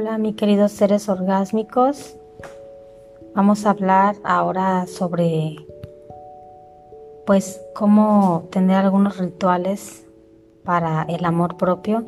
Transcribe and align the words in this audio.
Hola, 0.00 0.16
mi 0.16 0.32
queridos 0.32 0.70
seres 0.70 1.08
orgásmicos. 1.08 2.16
Vamos 3.34 3.66
a 3.66 3.70
hablar 3.70 4.14
ahora 4.22 4.86
sobre 4.86 5.56
pues 7.26 7.60
cómo 7.74 8.46
tener 8.52 8.76
algunos 8.76 9.18
rituales 9.18 10.06
para 10.62 11.02
el 11.08 11.24
amor 11.24 11.56
propio, 11.56 12.04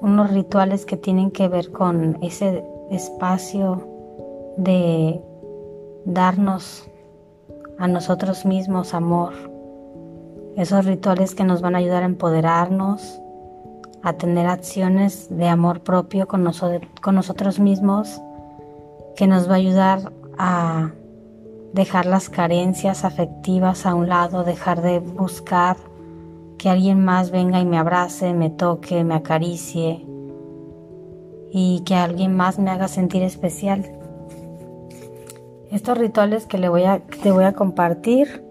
unos 0.00 0.32
rituales 0.32 0.86
que 0.86 0.96
tienen 0.96 1.30
que 1.30 1.46
ver 1.46 1.70
con 1.70 2.18
ese 2.20 2.64
espacio 2.90 3.86
de 4.56 5.22
darnos 6.04 6.90
a 7.78 7.86
nosotros 7.86 8.44
mismos 8.44 8.92
amor, 8.92 9.34
esos 10.56 10.84
rituales 10.84 11.36
que 11.36 11.44
nos 11.44 11.62
van 11.62 11.76
a 11.76 11.78
ayudar 11.78 12.02
a 12.02 12.06
empoderarnos, 12.06 13.20
a 14.02 14.12
tener 14.14 14.46
acciones 14.46 15.28
de 15.30 15.48
amor 15.48 15.80
propio 15.80 16.28
con, 16.28 16.44
nosotros 16.44 17.58
mismos, 17.58 18.20
que 19.16 19.26
nos 19.26 19.48
va 19.48 19.54
a 19.54 19.56
ayudar 19.56 20.12
a 20.38 20.92
dejar 21.72 22.06
las 22.06 22.28
carencias 22.28 23.04
afectivas 23.04 23.86
a 23.86 23.94
un 23.94 24.08
lado, 24.08 24.44
dejar 24.44 24.82
de 24.82 25.00
buscar 25.00 25.76
que 26.56 26.68
alguien 26.68 27.04
más 27.04 27.30
venga 27.30 27.60
y 27.60 27.64
me 27.64 27.78
abrace, 27.78 28.34
me 28.34 28.50
toque, 28.50 29.04
me 29.04 29.14
acaricie 29.14 30.04
y 31.50 31.80
que 31.80 31.94
alguien 31.94 32.36
más 32.36 32.58
me 32.58 32.70
haga 32.70 32.88
sentir 32.88 33.22
especial. 33.22 33.84
Estos 35.70 35.98
rituales 35.98 36.46
que 36.46 36.58
le 36.58 36.68
voy 36.68 36.84
a, 36.84 37.00
te 37.22 37.30
voy 37.30 37.44
a 37.44 37.52
compartir, 37.52 38.42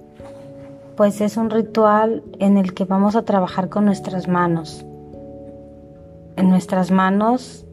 pues 0.96 1.22
es 1.22 1.38
un 1.38 1.50
ritual 1.50 2.24
en 2.40 2.58
el 2.58 2.74
que 2.74 2.86
vamos 2.86 3.16
a 3.16 3.24
trabajar 3.24 3.70
con 3.70 3.86
nuestras 3.86 4.28
manos. 4.28 4.87
En 6.38 6.52
nuestras 6.52 6.92
manos 6.92 7.66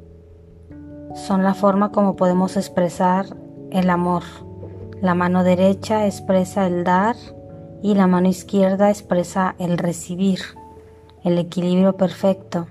son 1.15 1.45
la 1.45 1.53
forma 1.53 1.93
como 1.93 2.17
podemos 2.17 2.57
expresar 2.57 3.27
el 3.71 3.91
amor. 3.91 4.23
La 5.03 5.15
mano 5.15 5.45
derecha 5.45 6.07
expresa 6.07 6.67
el 6.67 6.83
dar 6.83 7.15
y 7.83 7.95
la 7.95 8.07
mano 8.07 8.27
izquierda 8.27 8.89
expresa 8.89 9.55
el 9.59 9.77
recibir, 9.77 10.41
el 11.25 11.37
equilibrio 11.37 11.99
perfecto. 11.99 12.67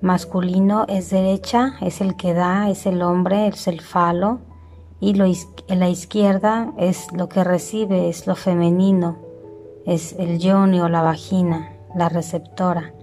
Masculino 0.00 0.84
es 0.86 1.10
derecha, 1.10 1.74
es 1.80 2.00
el 2.00 2.16
que 2.16 2.32
da, 2.32 2.70
es 2.70 2.86
el 2.86 3.02
hombre, 3.02 3.48
es 3.48 3.66
el 3.66 3.80
falo, 3.80 4.38
y 5.00 5.14
lo, 5.14 5.24
la 5.66 5.88
izquierda 5.88 6.72
es 6.78 7.12
lo 7.12 7.28
que 7.28 7.42
recibe, 7.42 8.08
es 8.08 8.28
lo 8.28 8.36
femenino, 8.36 9.18
es 9.86 10.12
el 10.20 10.38
yoni 10.38 10.80
o 10.80 10.88
la 10.88 11.02
vagina, 11.02 11.72
la 11.96 12.08
receptora. 12.08 12.94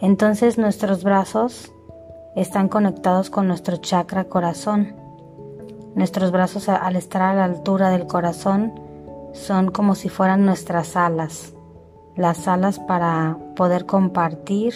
Entonces 0.00 0.58
nuestros 0.58 1.04
brazos 1.04 1.72
están 2.34 2.68
conectados 2.68 3.30
con 3.30 3.48
nuestro 3.48 3.78
chakra 3.78 4.24
corazón. 4.24 4.94
Nuestros 5.94 6.32
brazos 6.32 6.68
al 6.68 6.96
estar 6.96 7.22
a 7.22 7.34
la 7.34 7.44
altura 7.44 7.88
del 7.88 8.06
corazón 8.06 8.78
son 9.32 9.70
como 9.70 9.94
si 9.94 10.10
fueran 10.10 10.44
nuestras 10.44 10.96
alas, 10.96 11.54
las 12.14 12.46
alas 12.46 12.78
para 12.78 13.38
poder 13.56 13.86
compartir 13.86 14.74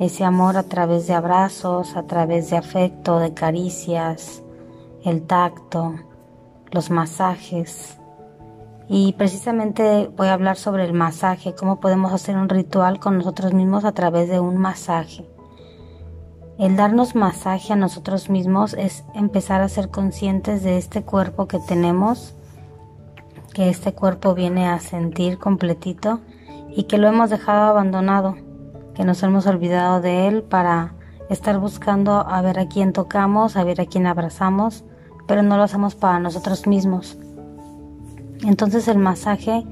ese 0.00 0.24
amor 0.24 0.56
a 0.56 0.62
través 0.62 1.06
de 1.06 1.14
abrazos, 1.14 1.96
a 1.96 2.04
través 2.04 2.48
de 2.48 2.56
afecto, 2.56 3.18
de 3.18 3.34
caricias, 3.34 4.42
el 5.04 5.26
tacto, 5.26 5.96
los 6.70 6.90
masajes. 6.90 7.97
Y 8.88 9.12
precisamente 9.12 10.10
voy 10.16 10.28
a 10.28 10.32
hablar 10.32 10.56
sobre 10.56 10.84
el 10.84 10.94
masaje, 10.94 11.54
cómo 11.54 11.78
podemos 11.78 12.12
hacer 12.12 12.36
un 12.36 12.48
ritual 12.48 12.98
con 12.98 13.18
nosotros 13.18 13.52
mismos 13.52 13.84
a 13.84 13.92
través 13.92 14.30
de 14.30 14.40
un 14.40 14.56
masaje. 14.56 15.28
El 16.58 16.74
darnos 16.76 17.14
masaje 17.14 17.74
a 17.74 17.76
nosotros 17.76 18.30
mismos 18.30 18.74
es 18.74 19.04
empezar 19.14 19.60
a 19.60 19.68
ser 19.68 19.90
conscientes 19.90 20.62
de 20.62 20.78
este 20.78 21.02
cuerpo 21.02 21.46
que 21.46 21.58
tenemos, 21.58 22.34
que 23.52 23.68
este 23.68 23.92
cuerpo 23.92 24.34
viene 24.34 24.66
a 24.66 24.80
sentir 24.80 25.38
completito 25.38 26.20
y 26.74 26.84
que 26.84 26.96
lo 26.96 27.08
hemos 27.08 27.28
dejado 27.28 27.66
abandonado, 27.66 28.36
que 28.94 29.04
nos 29.04 29.22
hemos 29.22 29.46
olvidado 29.46 30.00
de 30.00 30.28
él 30.28 30.42
para 30.42 30.94
estar 31.28 31.58
buscando 31.58 32.26
a 32.26 32.40
ver 32.40 32.58
a 32.58 32.68
quién 32.68 32.94
tocamos, 32.94 33.56
a 33.56 33.64
ver 33.64 33.82
a 33.82 33.86
quién 33.86 34.06
abrazamos, 34.06 34.84
pero 35.26 35.42
no 35.42 35.58
lo 35.58 35.62
hacemos 35.62 35.94
para 35.94 36.18
nosotros 36.18 36.66
mismos. 36.66 37.18
Entonces 38.44 38.88
el 38.88 38.98
masaje 38.98 39.64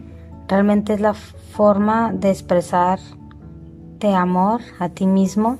realmente 0.48 0.94
es 0.94 1.00
la 1.00 1.14
forma 1.14 2.12
de 2.12 2.30
expresar 2.30 2.98
de 3.98 4.14
amor 4.14 4.60
a 4.78 4.88
ti 4.88 5.06
mismo 5.06 5.58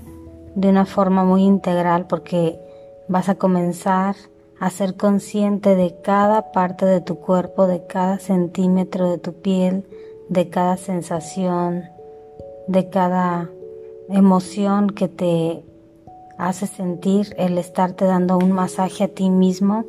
de 0.55 0.69
una 0.69 0.87
forma 0.87 1.25
muy 1.25 1.43
integral 1.43 2.07
porque 2.07 2.59
vas 3.09 3.29
a 3.29 3.37
comenzar 3.37 4.17
a 4.59 4.71
ser 4.71 4.97
consciente 4.97 5.77
de 5.77 5.95
cada 6.03 6.51
parte 6.53 6.87
de 6.87 7.01
tu 7.01 7.17
cuerpo, 7.17 7.67
de 7.67 7.87
cada 7.87 8.19
centímetro 8.19 9.11
de 9.11 9.19
tu 9.19 9.35
piel, 9.35 9.85
de 10.29 10.49
cada 10.49 10.77
sensación, 10.77 11.85
de 12.67 12.89
cada 12.89 13.51
emoción 14.09 14.91
que 14.91 15.09
te 15.09 15.63
hace 16.39 16.67
sentir 16.67 17.35
el 17.39 17.59
estarte 17.59 18.05
dando 18.05 18.39
un 18.39 18.53
masaje 18.53 19.05
a 19.05 19.09
ti 19.09 19.31
mismo 19.31 19.85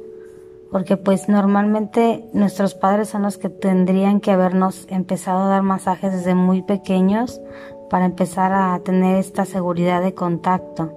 porque 0.71 0.97
pues 0.97 1.29
normalmente 1.29 2.27
nuestros 2.33 2.75
padres 2.75 3.09
son 3.09 3.23
los 3.23 3.37
que 3.37 3.49
tendrían 3.49 4.19
que 4.19 4.31
habernos 4.31 4.85
empezado 4.89 5.43
a 5.43 5.47
dar 5.47 5.63
masajes 5.63 6.11
desde 6.11 6.35
muy 6.35 6.61
pequeños 6.61 7.41
para 7.89 8.05
empezar 8.05 8.51
a 8.53 8.79
tener 8.79 9.17
esta 9.17 9.45
seguridad 9.45 10.01
de 10.01 10.13
contacto, 10.13 10.91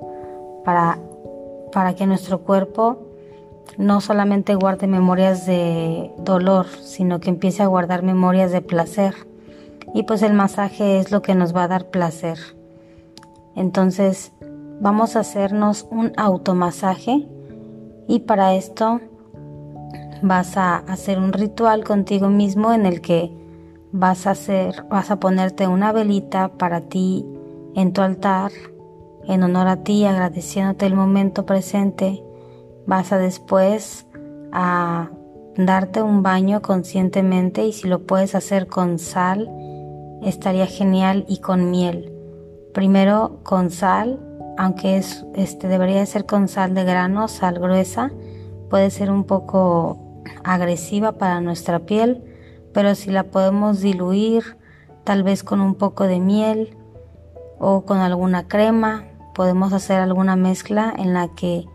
para, 0.65 0.99
para 1.73 1.95
que 1.95 2.07
nuestro 2.07 2.41
cuerpo 2.41 2.99
no 3.79 4.01
solamente 4.01 4.55
guarde 4.55 4.87
memorias 4.87 5.47
de 5.47 6.11
dolor, 6.19 6.67
sino 6.83 7.21
que 7.21 7.31
empiece 7.31 7.63
a 7.63 7.69
guardar 7.69 8.03
memorias 8.03 8.51
de 8.51 8.63
placer. 8.63 9.15
Y 9.95 10.03
pues 10.05 10.23
el 10.23 10.35
masaje 10.35 10.99
es 10.99 11.11
lo 11.11 11.23
que 11.23 11.35
nos 11.35 11.55
va 11.55 11.65
a 11.65 11.69
dar 11.69 11.87
placer. 11.87 12.39
Entonces 13.55 14.33
vamos 14.81 15.15
a 15.15 15.21
hacernos 15.21 15.87
un 15.91 16.13
automasaje 16.17 17.29
y 18.09 18.21
para 18.21 18.55
esto 18.55 19.01
vas 20.23 20.57
a 20.57 20.77
hacer 20.77 21.19
un 21.19 21.33
ritual 21.33 21.85
contigo 21.85 22.29
mismo 22.29 22.73
en 22.73 22.87
el 22.87 23.01
que 23.01 23.33
vas 23.93 24.27
a 24.27 24.33
hacer, 24.33 24.85
vas 24.89 25.11
a 25.11 25.19
ponerte 25.21 25.67
una 25.67 25.93
velita 25.93 26.49
para 26.49 26.83
ti 26.83 27.27
en 27.75 27.93
tu 27.93 28.03
altar, 28.03 28.53
en 29.27 29.43
honor 29.43 29.69
a 29.69 29.83
ti, 29.83 30.05
agradeciéndote 30.05 30.87
el 30.87 30.95
momento 30.95 31.47
presente. 31.47 32.23
Vas 32.87 33.13
a 33.13 33.19
después 33.19 34.07
a 34.53 35.11
darte 35.57 36.03
un 36.03 36.23
baño 36.23 36.63
conscientemente 36.63 37.67
y 37.67 37.73
si 37.73 37.89
lo 37.89 38.07
puedes 38.07 38.35
hacer 38.35 38.67
con 38.67 38.99
sal, 38.99 39.51
estaría 40.23 40.67
genial 40.67 41.25
y 41.29 41.39
con 41.39 41.71
miel. 41.71 42.13
Primero 42.73 43.41
con 43.43 43.71
sal, 43.71 44.21
aunque 44.59 44.97
es, 44.97 45.25
este 45.35 45.69
debería 45.69 46.05
ser 46.07 46.27
con 46.27 46.49
sal 46.49 46.75
de 46.75 46.85
grano, 46.85 47.29
sal 47.29 47.59
gruesa, 47.59 48.13
puede 48.69 48.91
ser 48.91 49.11
un 49.11 49.25
poco 49.25 49.99
agresiva 50.45 51.13
para 51.13 51.41
nuestra 51.41 51.81
piel, 51.81 52.23
pero 52.73 52.95
si 52.95 53.11
la 53.11 53.25
podemos 53.25 53.81
diluir 53.81 54.57
tal 55.05 55.23
vez 55.23 55.43
con 55.43 55.61
un 55.61 55.75
poco 55.75 56.05
de 56.05 56.21
miel 56.21 56.77
o 57.59 57.85
con 57.85 57.99
alguna 57.99 58.49
crema, 58.49 59.05
podemos 59.35 59.73
hacer 59.73 60.01
alguna 60.01 60.37
mezcla 60.37 60.93
en 60.97 61.15
la 61.15 61.29
que 61.29 61.67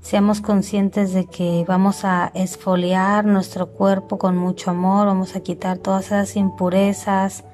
seamos 0.00 0.40
conscientes 0.40 1.12
de 1.12 1.26
que 1.26 1.64
vamos 1.66 2.04
a 2.04 2.30
esfoliar 2.34 3.24
nuestro 3.24 3.72
cuerpo 3.72 4.18
con 4.18 4.36
mucho 4.36 4.70
amor, 4.70 5.06
vamos 5.06 5.34
a 5.34 5.40
quitar 5.40 5.78
todas 5.78 6.06
esas 6.06 6.36
impurezas, 6.36 7.44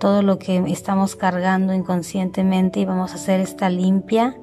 todo 0.00 0.22
lo 0.22 0.38
que 0.38 0.56
estamos 0.68 1.16
cargando 1.16 1.74
inconscientemente 1.74 2.80
y 2.80 2.84
vamos 2.84 3.12
a 3.12 3.16
hacer 3.16 3.40
esta 3.40 3.68
limpia 3.68 4.36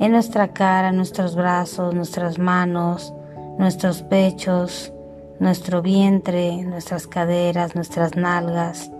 en 0.00 0.12
nuestra 0.12 0.48
cara, 0.52 0.92
nuestros 0.92 1.36
brazos, 1.36 1.94
nuestras 1.94 2.38
manos, 2.38 3.14
nuestros 3.58 4.02
pechos, 4.02 4.92
nuestro 5.38 5.82
vientre, 5.82 6.62
nuestras 6.64 7.06
caderas, 7.06 7.74
nuestras 7.74 8.16
nalgas 8.16 8.90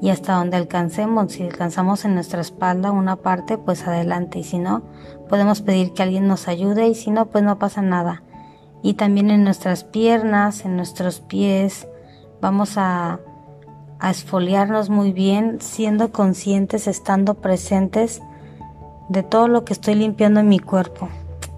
y 0.00 0.10
hasta 0.10 0.34
donde 0.34 0.56
alcancemos. 0.56 1.32
Si 1.32 1.44
alcanzamos 1.44 2.04
en 2.04 2.14
nuestra 2.14 2.40
espalda 2.40 2.90
una 2.90 3.16
parte, 3.16 3.56
pues 3.56 3.86
adelante 3.86 4.40
y 4.40 4.44
si 4.44 4.58
no, 4.58 4.82
podemos 5.28 5.62
pedir 5.62 5.92
que 5.92 6.02
alguien 6.02 6.26
nos 6.26 6.48
ayude 6.48 6.88
y 6.88 6.94
si 6.94 7.10
no, 7.10 7.26
pues 7.26 7.44
no 7.44 7.58
pasa 7.58 7.82
nada. 7.82 8.22
Y 8.82 8.94
también 8.94 9.30
en 9.30 9.44
nuestras 9.44 9.84
piernas, 9.84 10.64
en 10.64 10.76
nuestros 10.76 11.20
pies, 11.20 11.86
vamos 12.40 12.76
a, 12.76 13.20
a 14.00 14.10
esfoliarnos 14.10 14.90
muy 14.90 15.12
bien, 15.12 15.60
siendo 15.60 16.10
conscientes, 16.10 16.88
estando 16.88 17.34
presentes 17.34 18.20
de 19.08 19.22
todo 19.22 19.46
lo 19.46 19.64
que 19.64 19.72
estoy 19.72 19.94
limpiando 19.94 20.40
en 20.40 20.48
mi 20.48 20.58
cuerpo. 20.58 21.08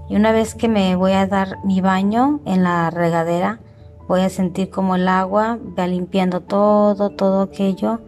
Y 0.09 0.17
una 0.17 0.33
vez 0.33 0.55
que 0.55 0.69
me 0.69 0.97
voy 0.97 1.12
a 1.12 1.27
dar 1.27 1.65
mi 1.65 1.81
baño 1.81 2.41
en 2.45 2.62
la 2.62 2.91
regadera, 2.91 3.61
voy 4.06 4.21
a 4.21 4.29
sentir 4.29 4.71
como 4.71 4.97
el 4.97 5.09
agua 5.09 5.59
va 5.79 5.87
limpiando 5.87 6.41
todo, 6.41 7.11
todo 7.11 7.43
aquello 7.43 8.01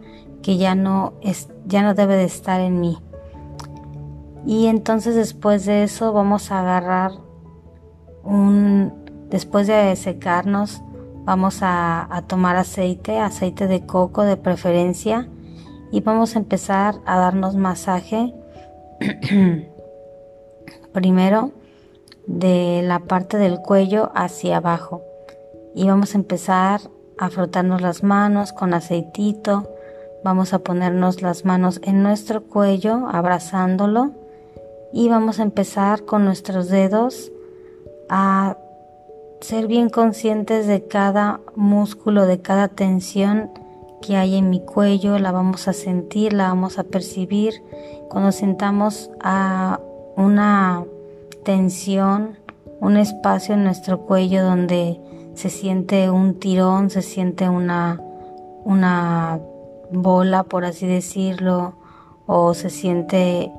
que 0.43 0.57
ya 0.57 0.75
no 0.75 1.13
es, 1.21 1.49
ya 1.65 1.81
no 1.81 1.93
debe 1.93 2.15
de 2.15 2.25
estar 2.25 2.61
en 2.61 2.79
mí. 2.79 2.97
Y 4.45 4.67
entonces 4.67 5.15
después 5.15 5.65
de 5.65 5.83
eso 5.83 6.13
vamos 6.13 6.51
a 6.51 6.59
agarrar 6.59 7.11
un, 8.23 8.93
después 9.29 9.67
de 9.67 9.95
secarnos, 9.95 10.81
vamos 11.25 11.63
a, 11.63 12.07
a 12.15 12.21
tomar 12.21 12.55
aceite, 12.55 13.19
aceite 13.19 13.67
de 13.67 13.85
coco 13.85 14.23
de 14.23 14.37
preferencia, 14.37 15.27
y 15.91 16.01
vamos 16.01 16.35
a 16.35 16.39
empezar 16.39 16.95
a 17.05 17.17
darnos 17.17 17.55
masaje 17.55 18.33
primero 20.93 21.51
de 22.27 22.81
la 22.83 22.99
parte 22.99 23.37
del 23.37 23.59
cuello 23.59 24.11
hacia 24.13 24.57
abajo. 24.57 25.01
Y 25.73 25.87
vamos 25.87 26.13
a 26.13 26.17
empezar 26.17 26.81
a 27.17 27.29
frotarnos 27.29 27.81
las 27.81 28.03
manos 28.03 28.53
con 28.53 28.73
aceitito. 28.73 29.69
Vamos 30.23 30.53
a 30.53 30.59
ponernos 30.59 31.21
las 31.21 31.45
manos 31.45 31.79
en 31.83 32.03
nuestro 32.03 32.43
cuello 32.43 33.07
abrazándolo. 33.09 34.11
Y 34.93 35.09
vamos 35.09 35.39
a 35.39 35.43
empezar 35.43 36.03
con 36.05 36.25
nuestros 36.25 36.69
dedos 36.69 37.31
a 38.09 38.57
ser 39.41 39.67
bien 39.67 39.89
conscientes 39.89 40.67
de 40.67 40.87
cada 40.87 41.41
músculo, 41.55 42.25
de 42.25 42.41
cada 42.41 42.67
tensión 42.67 43.51
que 44.01 44.15
hay 44.15 44.35
en 44.35 44.49
mi 44.49 44.61
cuello, 44.61 45.17
la 45.19 45.31
vamos 45.31 45.67
a 45.67 45.73
sentir, 45.73 46.33
la 46.33 46.49
vamos 46.49 46.79
a 46.79 46.83
percibir. 46.83 47.63
Cuando 48.09 48.31
sentamos 48.31 49.09
a 49.21 49.79
una 50.15 50.85
tensión, 51.47 52.37
un 52.81 52.97
espacio 52.97 53.55
en 53.55 53.63
nuestro 53.63 54.01
cuello 54.01 54.43
donde 54.43 54.99
se 55.33 55.49
siente 55.49 56.09
un 56.09 56.33
tirón, 56.39 56.89
se 56.89 57.01
siente 57.01 57.47
una, 57.47 58.01
una 58.65 59.39
bola, 59.89 60.43
por 60.43 60.65
así 60.65 60.85
decirlo, 60.85 61.75
o 62.25 62.53
se 62.53 62.69
siente 62.69 63.49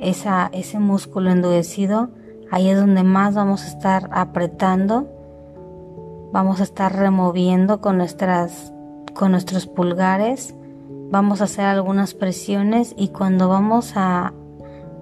esa, 0.00 0.48
ese 0.54 0.78
músculo 0.78 1.30
endurecido, 1.30 2.08
ahí 2.50 2.70
es 2.70 2.80
donde 2.80 3.02
más 3.02 3.34
vamos 3.34 3.64
a 3.64 3.68
estar 3.68 4.08
apretando, 4.10 5.06
vamos 6.32 6.60
a 6.60 6.62
estar 6.62 6.96
removiendo 6.96 7.82
con 7.82 7.98
nuestras 7.98 8.72
con 9.12 9.32
nuestros 9.32 9.66
pulgares, 9.66 10.54
vamos 11.10 11.42
a 11.42 11.44
hacer 11.44 11.66
algunas 11.66 12.14
presiones 12.14 12.94
y 12.96 13.08
cuando 13.08 13.50
vamos 13.50 13.92
a 13.96 14.32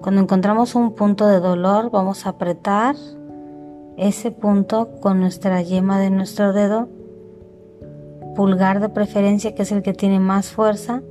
cuando 0.01 0.21
encontramos 0.21 0.73
un 0.73 0.93
punto 0.93 1.27
de 1.27 1.39
dolor, 1.39 1.91
vamos 1.91 2.25
a 2.25 2.29
apretar 2.29 2.95
ese 3.97 4.31
punto 4.31 4.89
con 4.99 5.19
nuestra 5.19 5.61
yema 5.61 5.99
de 5.99 6.09
nuestro 6.09 6.53
dedo, 6.53 6.89
pulgar 8.35 8.79
de 8.79 8.89
preferencia, 8.89 9.53
que 9.53 9.61
es 9.61 9.71
el 9.71 9.83
que 9.83 9.93
tiene 9.93 10.19
más 10.19 10.51
fuerza. 10.51 11.03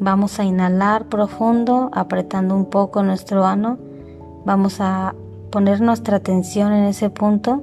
Vamos 0.00 0.40
a 0.40 0.44
inhalar 0.44 1.06
profundo, 1.08 1.90
apretando 1.92 2.56
un 2.56 2.66
poco 2.66 3.04
nuestro 3.04 3.44
ano. 3.44 3.78
Vamos 4.44 4.80
a 4.80 5.14
poner 5.52 5.80
nuestra 5.80 6.16
atención 6.16 6.72
en 6.72 6.84
ese 6.84 7.10
punto 7.10 7.62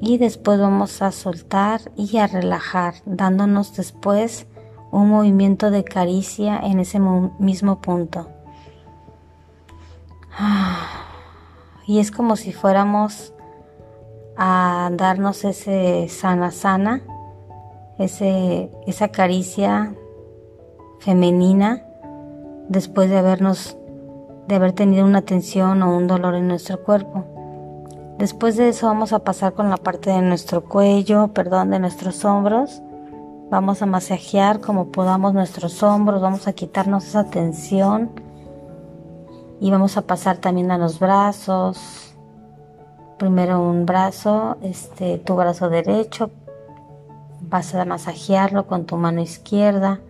y 0.00 0.18
después 0.18 0.58
vamos 0.58 1.00
a 1.00 1.12
soltar 1.12 1.80
y 1.94 2.16
a 2.16 2.26
relajar, 2.26 2.94
dándonos 3.06 3.76
después 3.76 4.48
un 4.90 5.10
movimiento 5.10 5.70
de 5.70 5.84
caricia 5.84 6.58
en 6.58 6.80
ese 6.80 6.98
mismo 7.38 7.80
punto. 7.80 8.39
Y 11.86 11.98
es 11.98 12.10
como 12.10 12.36
si 12.36 12.52
fuéramos 12.52 13.32
a 14.36 14.90
darnos 14.92 15.44
ese 15.44 16.08
sana 16.08 16.50
sana, 16.50 17.02
ese, 17.98 18.70
esa 18.86 19.08
caricia 19.08 19.94
femenina 21.00 21.82
después 22.68 23.10
de 23.10 23.18
habernos 23.18 23.76
de 24.46 24.54
haber 24.54 24.72
tenido 24.72 25.04
una 25.04 25.22
tensión 25.22 25.82
o 25.82 25.96
un 25.96 26.06
dolor 26.06 26.34
en 26.34 26.48
nuestro 26.48 26.82
cuerpo. 26.82 27.24
Después 28.18 28.56
de 28.56 28.68
eso 28.68 28.86
vamos 28.86 29.12
a 29.12 29.20
pasar 29.20 29.54
con 29.54 29.70
la 29.70 29.76
parte 29.76 30.10
de 30.10 30.22
nuestro 30.22 30.64
cuello, 30.64 31.28
perdón, 31.28 31.70
de 31.70 31.78
nuestros 31.78 32.24
hombros. 32.24 32.82
Vamos 33.50 33.82
a 33.82 33.86
masajear 33.86 34.60
como 34.60 34.92
podamos 34.92 35.34
nuestros 35.34 35.82
hombros, 35.82 36.20
vamos 36.20 36.46
a 36.48 36.52
quitarnos 36.52 37.06
esa 37.06 37.24
tensión 37.30 38.10
y 39.60 39.70
vamos 39.70 39.96
a 39.96 40.02
pasar 40.02 40.38
también 40.38 40.70
a 40.70 40.78
los 40.78 40.98
brazos. 40.98 42.14
Primero 43.18 43.60
un 43.60 43.86
brazo, 43.86 44.56
este, 44.62 45.18
tu 45.18 45.36
brazo 45.36 45.68
derecho, 45.68 46.30
vas 47.42 47.74
a 47.74 47.84
masajearlo 47.84 48.66
con 48.66 48.86
tu 48.86 48.96
mano 48.96 49.20
izquierda, 49.20 50.00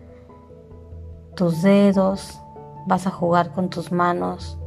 tus 1.35 1.61
dedos, 1.61 2.39
vas 2.87 3.05
a 3.05 3.11
jugar 3.11 3.51
con 3.51 3.69
tus 3.69 3.91
manos 3.91 4.57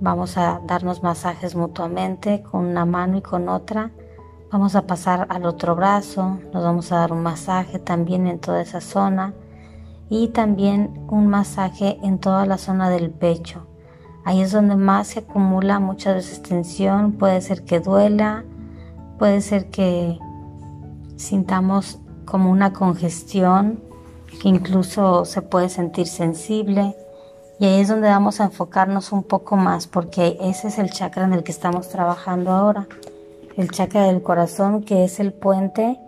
Vamos 0.00 0.36
a 0.36 0.60
darnos 0.66 1.02
masajes 1.02 1.54
mutuamente 1.54 2.42
con 2.42 2.66
una 2.66 2.84
mano 2.84 3.16
y 3.16 3.22
con 3.22 3.48
otra. 3.48 3.90
Vamos 4.50 4.74
a 4.76 4.82
pasar 4.82 5.26
al 5.30 5.46
otro 5.46 5.76
brazo, 5.76 6.40
nos 6.52 6.62
vamos 6.62 6.92
a 6.92 6.96
dar 6.96 7.12
un 7.12 7.22
masaje 7.22 7.78
también 7.78 8.26
en 8.26 8.38
toda 8.38 8.60
esa 8.60 8.80
zona 8.80 9.32
y 10.14 10.28
también 10.28 11.04
un 11.10 11.26
masaje 11.26 11.98
en 12.04 12.20
toda 12.20 12.46
la 12.46 12.56
zona 12.56 12.88
del 12.88 13.10
pecho. 13.10 13.66
Ahí 14.24 14.42
es 14.42 14.52
donde 14.52 14.76
más 14.76 15.08
se 15.08 15.18
acumula 15.18 15.80
muchas 15.80 16.14
veces 16.14 16.40
tensión, 16.40 17.14
puede 17.14 17.40
ser 17.40 17.64
que 17.64 17.80
duela, 17.80 18.44
puede 19.18 19.40
ser 19.40 19.70
que 19.70 20.16
sintamos 21.16 21.98
como 22.26 22.52
una 22.52 22.72
congestión, 22.72 23.82
que 24.40 24.48
incluso 24.48 25.24
se 25.24 25.42
puede 25.42 25.68
sentir 25.68 26.06
sensible. 26.06 26.94
Y 27.58 27.64
ahí 27.66 27.80
es 27.80 27.88
donde 27.88 28.06
vamos 28.06 28.40
a 28.40 28.44
enfocarnos 28.44 29.10
un 29.10 29.24
poco 29.24 29.56
más, 29.56 29.88
porque 29.88 30.38
ese 30.40 30.68
es 30.68 30.78
el 30.78 30.90
chakra 30.90 31.24
en 31.24 31.32
el 31.32 31.42
que 31.42 31.50
estamos 31.50 31.88
trabajando 31.88 32.52
ahora. 32.52 32.86
El 33.56 33.68
chakra 33.72 34.04
del 34.04 34.22
corazón, 34.22 34.84
que 34.84 35.02
es 35.02 35.18
el 35.18 35.32
puente 35.32 35.98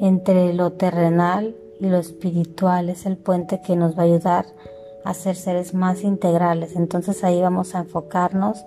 entre 0.00 0.54
lo 0.54 0.72
terrenal 0.72 1.54
y 1.82 1.88
lo 1.88 1.98
espiritual, 1.98 2.88
es 2.88 3.06
el 3.06 3.16
puente 3.16 3.60
que 3.60 3.74
nos 3.74 3.98
va 3.98 4.02
a 4.02 4.06
ayudar 4.06 4.46
a 5.04 5.14
ser 5.14 5.34
seres 5.34 5.74
más 5.74 6.04
integrales. 6.04 6.76
Entonces 6.76 7.24
ahí 7.24 7.42
vamos 7.42 7.74
a 7.74 7.80
enfocarnos 7.80 8.64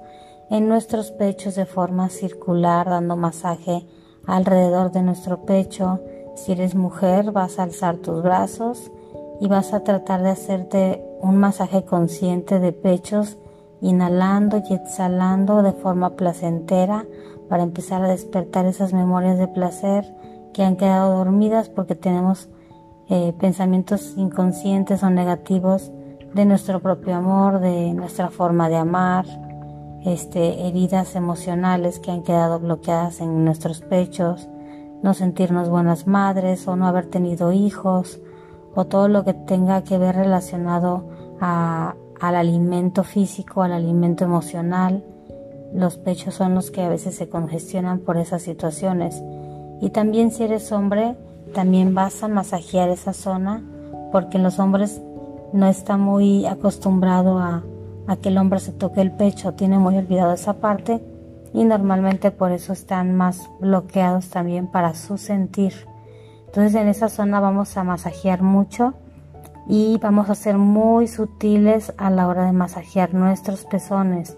en 0.50 0.67
nuestros 0.67 1.12
pechos 1.12 1.56
de 1.56 1.65
forma 1.65 2.09
circular, 2.09 2.89
dando 2.89 3.15
masaje 3.15 3.85
alrededor 4.27 4.91
de 4.91 5.01
nuestro 5.01 5.45
pecho. 5.45 6.01
Si 6.35 6.51
eres 6.51 6.75
mujer, 6.75 7.31
vas 7.31 7.57
a 7.57 7.63
alzar 7.63 7.95
tus 7.97 8.22
brazos 8.22 8.91
y 9.39 9.48
vas 9.48 9.74
a 9.74 9.86
tratar 9.86 10.22
de 10.22 10.31
hacerte 10.31 11.01
un 11.22 11.38
masaje 11.38 11.86
consciente 11.86 12.60
de 12.60 12.74
pechos, 12.74 13.38
inhalando 13.79 14.62
y 14.69 14.74
exhalando 14.74 15.63
de 15.63 15.72
forma 15.72 16.17
placentera 16.17 17.05
para 17.48 17.63
empezar 17.63 18.03
a 18.03 18.10
despertar 18.10 18.65
esas 18.65 18.91
memorias 18.91 19.38
de 19.38 19.48
placer 19.48 20.05
que 20.53 20.63
han 20.63 20.75
quedado 20.75 21.15
dormidas 21.15 21.69
porque 21.69 21.95
tenemos 21.95 22.50
eh, 23.09 23.33
pensamientos 23.39 24.15
inconscientes 24.17 25.03
o 25.03 25.09
negativos 25.09 25.91
de 26.33 26.45
nuestro 26.45 26.79
propio 26.79 27.15
amor, 27.15 27.59
de 27.59 27.93
nuestra 27.93 28.29
forma 28.29 28.67
de 28.67 28.75
amar, 28.75 29.25
este, 30.05 30.67
heridas 30.67 31.15
emocionales 31.15 32.00
que 32.00 32.12
han 32.12 32.24
quedado 32.24 32.59
bloqueadas 32.59 33.21
en 33.21 33.45
nuestros 33.45 33.81
pechos, 33.81 34.47
no 35.01 35.13
sentirnos 35.13 35.69
buenas 35.69 36.07
madres 36.07 36.67
o 36.67 36.75
no 36.75 36.88
haber 36.88 37.05
tenido 37.05 37.51
hijos 37.51 38.19
o 38.75 38.85
todo 38.85 39.07
lo 39.07 39.24
que 39.24 39.33
tenga 39.33 39.83
que 39.83 39.97
ver 39.97 40.15
relacionado 40.15 41.05
al 41.39 42.35
alimento 42.35 43.03
físico, 43.03 43.63
al 43.63 43.74
alimento 43.74 44.25
emocional. 44.25 45.03
Los 45.74 45.97
pechos 45.97 46.35
son 46.35 46.55
los 46.55 46.71
que 46.71 46.81
a 46.81 46.89
veces 46.89 47.15
se 47.15 47.29
congestionan 47.29 48.00
por 48.00 48.17
esas 48.17 48.41
situaciones. 48.41 49.24
Y 49.81 49.89
también 49.89 50.31
si 50.31 50.43
eres 50.43 50.71
hombre, 50.71 51.15
también 51.55 51.95
vas 51.95 52.21
a 52.21 52.27
masajear 52.27 52.89
esa 52.89 53.13
zona 53.13 53.63
porque 54.12 54.38
los 54.38 54.59
hombres 54.59 55.01
no 55.53 55.65
está 55.67 55.97
muy 55.97 56.45
acostumbrado 56.45 57.39
a, 57.39 57.63
a 58.05 58.17
que 58.17 58.29
el 58.29 58.38
hombre 58.38 58.59
se 58.59 58.74
toque 58.74 59.01
el 59.01 59.12
pecho, 59.12 59.53
tiene 59.53 59.79
muy 59.79 59.97
olvidado 59.97 60.33
esa 60.33 60.55
parte 60.55 61.01
y 61.53 61.63
normalmente 61.63 62.29
por 62.29 62.51
eso 62.51 62.74
están 62.74 63.15
más 63.15 63.50
bloqueados 63.62 64.29
también 64.29 64.67
para 64.67 64.93
su 64.93 65.17
sentir. 65.17 65.74
Entonces 66.47 66.75
en 66.75 66.89
esa 66.89 67.07
zona 67.07 67.39
vamos 67.39 67.77
a 67.77 67.85
masajear 67.85 68.41
mucho 68.41 68.93
y 69.67 69.97
vamos 69.97 70.29
a 70.29 70.35
ser 70.35 70.57
muy 70.57 71.07
sutiles 71.07 71.93
a 71.97 72.09
la 72.09 72.27
hora 72.27 72.45
de 72.45 72.51
masajear 72.51 73.13
nuestros 73.13 73.63
pezones. 73.63 74.38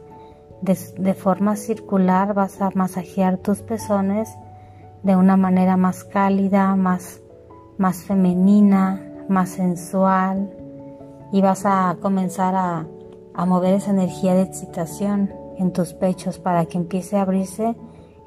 De, 0.62 1.14
forma 1.14 1.56
circular 1.56 2.34
vas 2.34 2.62
a 2.62 2.70
masajear 2.74 3.38
tus 3.38 3.60
pezones 3.60 4.30
de 5.08 5.16
una 5.16 5.38
manera 5.38 5.78
más 5.78 6.04
cálida, 6.04 6.76
más, 6.76 7.22
más 7.78 8.04
femenina, 8.04 9.02
más 9.30 9.50
sensual 9.50 10.52
y 11.32 11.42
vas 11.42 11.66
a 11.66 11.98
comenzar 12.02 12.56
a, 12.56 12.86
a 13.34 13.46
mover 13.46 13.74
esa 13.74 13.92
energía 13.92 14.36
de 14.36 14.44
excitación 14.44 15.34
en 15.58 15.72
tus 15.72 15.94
pechos 15.94 16.38
para 16.38 16.66
que 16.66 16.78
empiece 16.78 17.18
a 17.18 17.22
abrirse 17.22 17.76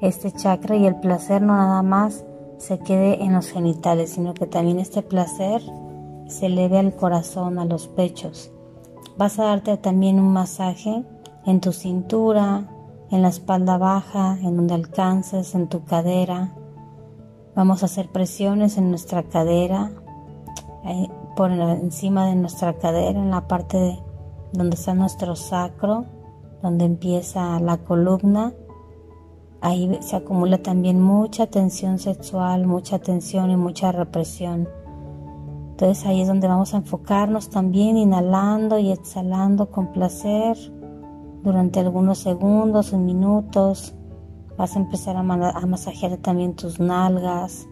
este 0.01 0.31
chakra 0.31 0.75
y 0.75 0.87
el 0.87 0.99
placer 0.99 1.41
no 1.41 1.55
nada 1.55 1.83
más 1.83 2.25
se 2.57 2.79
quede 2.79 3.23
en 3.23 3.33
los 3.33 3.49
genitales, 3.51 4.11
sino 4.11 4.33
que 4.33 4.47
también 4.47 4.79
este 4.79 5.03
placer 5.03 5.61
se 6.27 6.47
eleve 6.47 6.79
al 6.79 6.95
corazón, 6.95 7.59
a 7.59 7.65
los 7.65 7.87
pechos. 7.87 8.51
Vas 9.17 9.39
a 9.39 9.45
darte 9.45 9.77
también 9.77 10.19
un 10.19 10.33
masaje 10.33 11.03
en 11.45 11.61
tu 11.61 11.73
cintura, 11.73 12.67
en 13.11 13.21
la 13.21 13.27
espalda 13.27 13.77
baja, 13.77 14.37
en 14.41 14.55
donde 14.55 14.73
alcances, 14.73 15.53
en 15.53 15.67
tu 15.67 15.83
cadera. 15.83 16.55
Vamos 17.55 17.83
a 17.83 17.87
hacer 17.87 18.09
presiones 18.09 18.77
en 18.77 18.89
nuestra 18.89 19.23
cadera, 19.23 19.91
por 21.35 21.51
encima 21.51 22.25
de 22.27 22.35
nuestra 22.35 22.77
cadera, 22.77 23.19
en 23.19 23.29
la 23.29 23.47
parte 23.47 23.77
de 23.77 23.99
donde 24.53 24.75
está 24.75 24.93
nuestro 24.93 25.35
sacro, 25.35 26.05
donde 26.61 26.85
empieza 26.85 27.59
la 27.59 27.77
columna. 27.77 28.53
Ahí 29.59 29.99
se 30.01 30.15
acumula 30.15 30.59
también 30.59 31.01
mucha 31.01 31.47
tensión 31.47 31.99
sexual, 31.99 32.65
mucha 32.67 32.99
tensión 32.99 33.51
y 33.51 33.57
mucha 33.57 33.91
represión. 33.91 34.67
Entonces 35.71 36.05
ahí 36.05 36.21
es 36.21 36.27
donde 36.27 36.47
vamos 36.47 36.73
a 36.73 36.77
enfocarnos 36.77 37.49
también, 37.49 37.97
inhalando 37.97 38.79
y 38.79 38.91
exhalando 38.91 39.69
con 39.69 39.91
placer 39.91 40.57
durante 41.43 41.79
algunos 41.79 42.19
segundos 42.19 42.93
minutos. 42.93 43.93
Vas 44.61 44.75
a 44.75 44.79
empezar 44.79 45.17
a, 45.17 45.23
masajear 45.23 46.17
también 46.17 46.53
tus 46.53 46.79
nalgas 46.79 47.67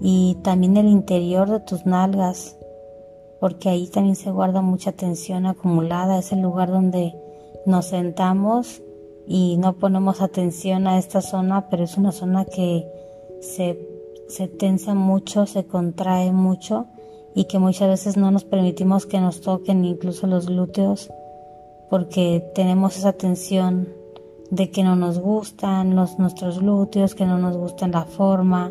y 0.00 0.38
también 0.42 0.78
el 0.78 0.88
interior 0.88 1.50
de 1.50 1.60
tus 1.60 1.84
nalgas, 1.84 2.56
porque 3.40 3.68
ahí 3.68 3.88
también 3.88 4.16
se 4.16 4.30
guarda 4.30 4.62
mucha 4.62 4.92
tensión 4.92 5.44
acumulada. 5.44 6.18
Es 6.18 6.32
el 6.32 6.40
lugar 6.40 6.70
donde 6.70 7.14
nos 7.66 7.88
sentamos 7.88 8.80
y 9.26 9.58
no 9.58 9.74
ponemos 9.74 10.22
atención 10.22 10.86
a 10.86 10.96
esta 10.96 11.20
zona, 11.20 11.68
pero 11.68 11.84
es 11.84 11.98
una 11.98 12.12
zona 12.12 12.46
que 12.46 12.90
se, 13.42 13.86
se 14.28 14.48
tensa 14.48 14.94
mucho, 14.94 15.44
se 15.44 15.66
contrae 15.66 16.32
mucho 16.32 16.86
y 17.34 17.44
que 17.44 17.58
muchas 17.58 17.88
veces 17.88 18.16
no 18.16 18.30
nos 18.30 18.44
permitimos 18.44 19.04
que 19.04 19.20
nos 19.20 19.42
toquen 19.42 19.84
incluso 19.84 20.26
los 20.26 20.46
glúteos 20.46 21.10
porque 21.90 22.50
tenemos 22.54 22.96
esa 22.96 23.12
tensión 23.12 24.00
de 24.52 24.70
que 24.70 24.84
no 24.84 24.96
nos 24.96 25.18
gustan 25.18 25.96
los, 25.96 26.18
nuestros 26.18 26.60
glúteos, 26.60 27.14
que 27.14 27.24
no 27.24 27.38
nos 27.38 27.56
gusta 27.56 27.88
la 27.88 28.04
forma, 28.04 28.70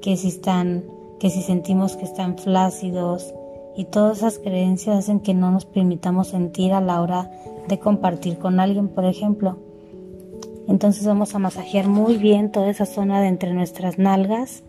que 0.00 0.16
si 0.16 0.28
están, 0.28 0.84
que 1.18 1.30
si 1.30 1.42
sentimos 1.42 1.96
que 1.96 2.04
están 2.04 2.38
flácidos 2.38 3.34
y 3.76 3.86
todas 3.86 4.18
esas 4.18 4.38
creencias 4.38 4.96
hacen 4.96 5.18
que 5.18 5.34
no 5.34 5.50
nos 5.50 5.66
permitamos 5.66 6.28
sentir 6.28 6.72
a 6.72 6.80
la 6.80 7.02
hora 7.02 7.28
de 7.66 7.80
compartir 7.80 8.38
con 8.38 8.60
alguien, 8.60 8.86
por 8.86 9.04
ejemplo. 9.04 9.58
Entonces 10.68 11.04
vamos 11.04 11.34
a 11.34 11.40
masajear 11.40 11.88
muy 11.88 12.18
bien 12.18 12.52
toda 12.52 12.70
esa 12.70 12.86
zona 12.86 13.20
de 13.20 13.26
entre 13.26 13.52
nuestras 13.52 13.98
nalgas, 13.98 14.62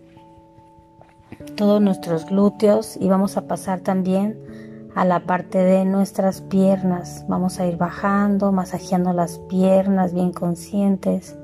todos 1.56 1.80
nuestros 1.84 2.26
glúteos 2.26 2.98
y 3.00 3.08
vamos 3.08 3.38
a 3.38 3.48
pasar 3.48 3.82
también 3.82 4.40
a 4.96 5.06
la 5.06 5.22
parte 5.22 5.60
de 5.60 5.86
nuestras 5.86 6.42
piernas. 6.42 7.26
Vamos 7.28 7.60
a 7.60 7.68
ir 7.68 7.78
bajando, 7.78 8.52
masajeando 8.52 9.14
las 9.14 9.38
piernas 9.50 10.14
bien 10.14 10.32
conscientes 10.32 11.38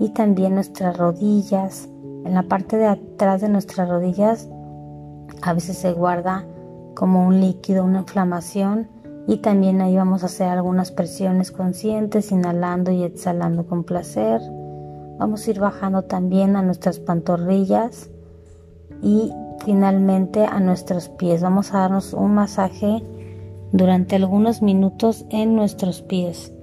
y 0.00 0.10
también 0.10 0.54
nuestras 0.54 0.96
rodillas. 0.96 1.88
En 2.24 2.34
la 2.34 2.44
parte 2.44 2.76
de 2.76 2.86
atrás 2.86 3.40
de 3.40 3.48
nuestras 3.48 3.88
rodillas 3.88 4.48
a 5.42 5.52
veces 5.52 5.78
se 5.78 5.92
guarda 5.92 6.44
como 6.94 7.26
un 7.26 7.40
líquido, 7.40 7.84
una 7.84 8.00
inflamación 8.00 8.88
y 9.26 9.38
también 9.38 9.80
ahí 9.80 9.94
vamos 9.96 10.22
a 10.22 10.26
hacer 10.26 10.48
algunas 10.48 10.90
presiones 10.90 11.52
conscientes, 11.52 12.32
inhalando 12.32 12.90
y 12.90 13.02
exhalando 13.02 13.66
con 13.66 13.84
placer. 13.84 14.40
Vamos 15.18 15.46
a 15.46 15.50
ir 15.50 15.60
bajando 15.60 16.02
también 16.02 16.56
a 16.56 16.62
nuestras 16.62 16.98
pantorrillas 16.98 18.10
y 19.02 19.32
finalmente 19.68 20.46
a 20.46 20.60
nuestros 20.60 21.10
pies. 21.10 21.42
Vamos 21.42 21.74
a 21.74 21.80
darnos 21.80 22.14
un 22.14 22.32
masaje 22.32 23.04
durante 23.70 24.16
algunos 24.16 24.62
minutos 24.62 25.26
en 25.28 25.56
nuestros 25.56 26.00
pies. 26.00 26.54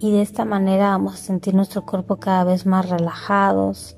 Y 0.00 0.10
de 0.10 0.22
esta 0.22 0.44
manera 0.44 0.88
vamos 0.88 1.14
a 1.14 1.18
sentir 1.18 1.54
nuestro 1.54 1.86
cuerpo 1.86 2.16
cada 2.16 2.42
vez 2.42 2.66
más 2.66 2.90
relajados. 2.90 3.96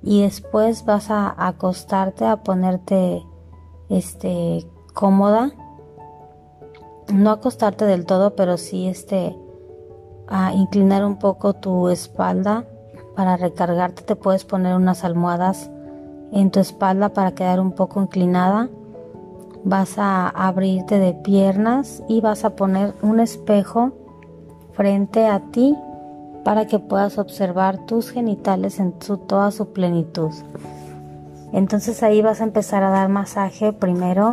Y 0.00 0.22
después 0.22 0.86
vas 0.86 1.10
a 1.10 1.34
acostarte, 1.36 2.24
a 2.24 2.38
ponerte 2.38 3.22
este 3.90 4.66
cómoda. 4.94 5.52
No 7.12 7.30
acostarte 7.30 7.84
del 7.84 8.06
todo, 8.06 8.36
pero 8.36 8.56
sí 8.56 8.88
este 8.88 9.36
a 10.28 10.54
inclinar 10.54 11.04
un 11.04 11.18
poco 11.18 11.52
tu 11.52 11.90
espalda 11.90 12.64
para 13.14 13.36
recargarte. 13.36 14.02
Te 14.02 14.16
puedes 14.16 14.46
poner 14.46 14.74
unas 14.76 15.04
almohadas 15.04 15.70
en 16.34 16.50
tu 16.50 16.58
espalda 16.58 17.10
para 17.10 17.32
quedar 17.32 17.60
un 17.60 17.72
poco 17.72 18.02
inclinada. 18.02 18.68
Vas 19.62 19.98
a 19.98 20.28
abrirte 20.28 20.98
de 20.98 21.14
piernas 21.14 22.02
y 22.08 22.20
vas 22.20 22.44
a 22.44 22.50
poner 22.50 22.92
un 23.02 23.20
espejo 23.20 23.92
frente 24.72 25.26
a 25.26 25.40
ti 25.52 25.74
para 26.44 26.66
que 26.66 26.80
puedas 26.80 27.18
observar 27.18 27.86
tus 27.86 28.10
genitales 28.10 28.80
en 28.80 28.92
toda 28.92 29.50
su 29.52 29.72
plenitud. 29.72 30.32
Entonces 31.52 32.02
ahí 32.02 32.20
vas 32.20 32.40
a 32.40 32.44
empezar 32.44 32.82
a 32.82 32.90
dar 32.90 33.08
masaje 33.08 33.72
primero 33.72 34.32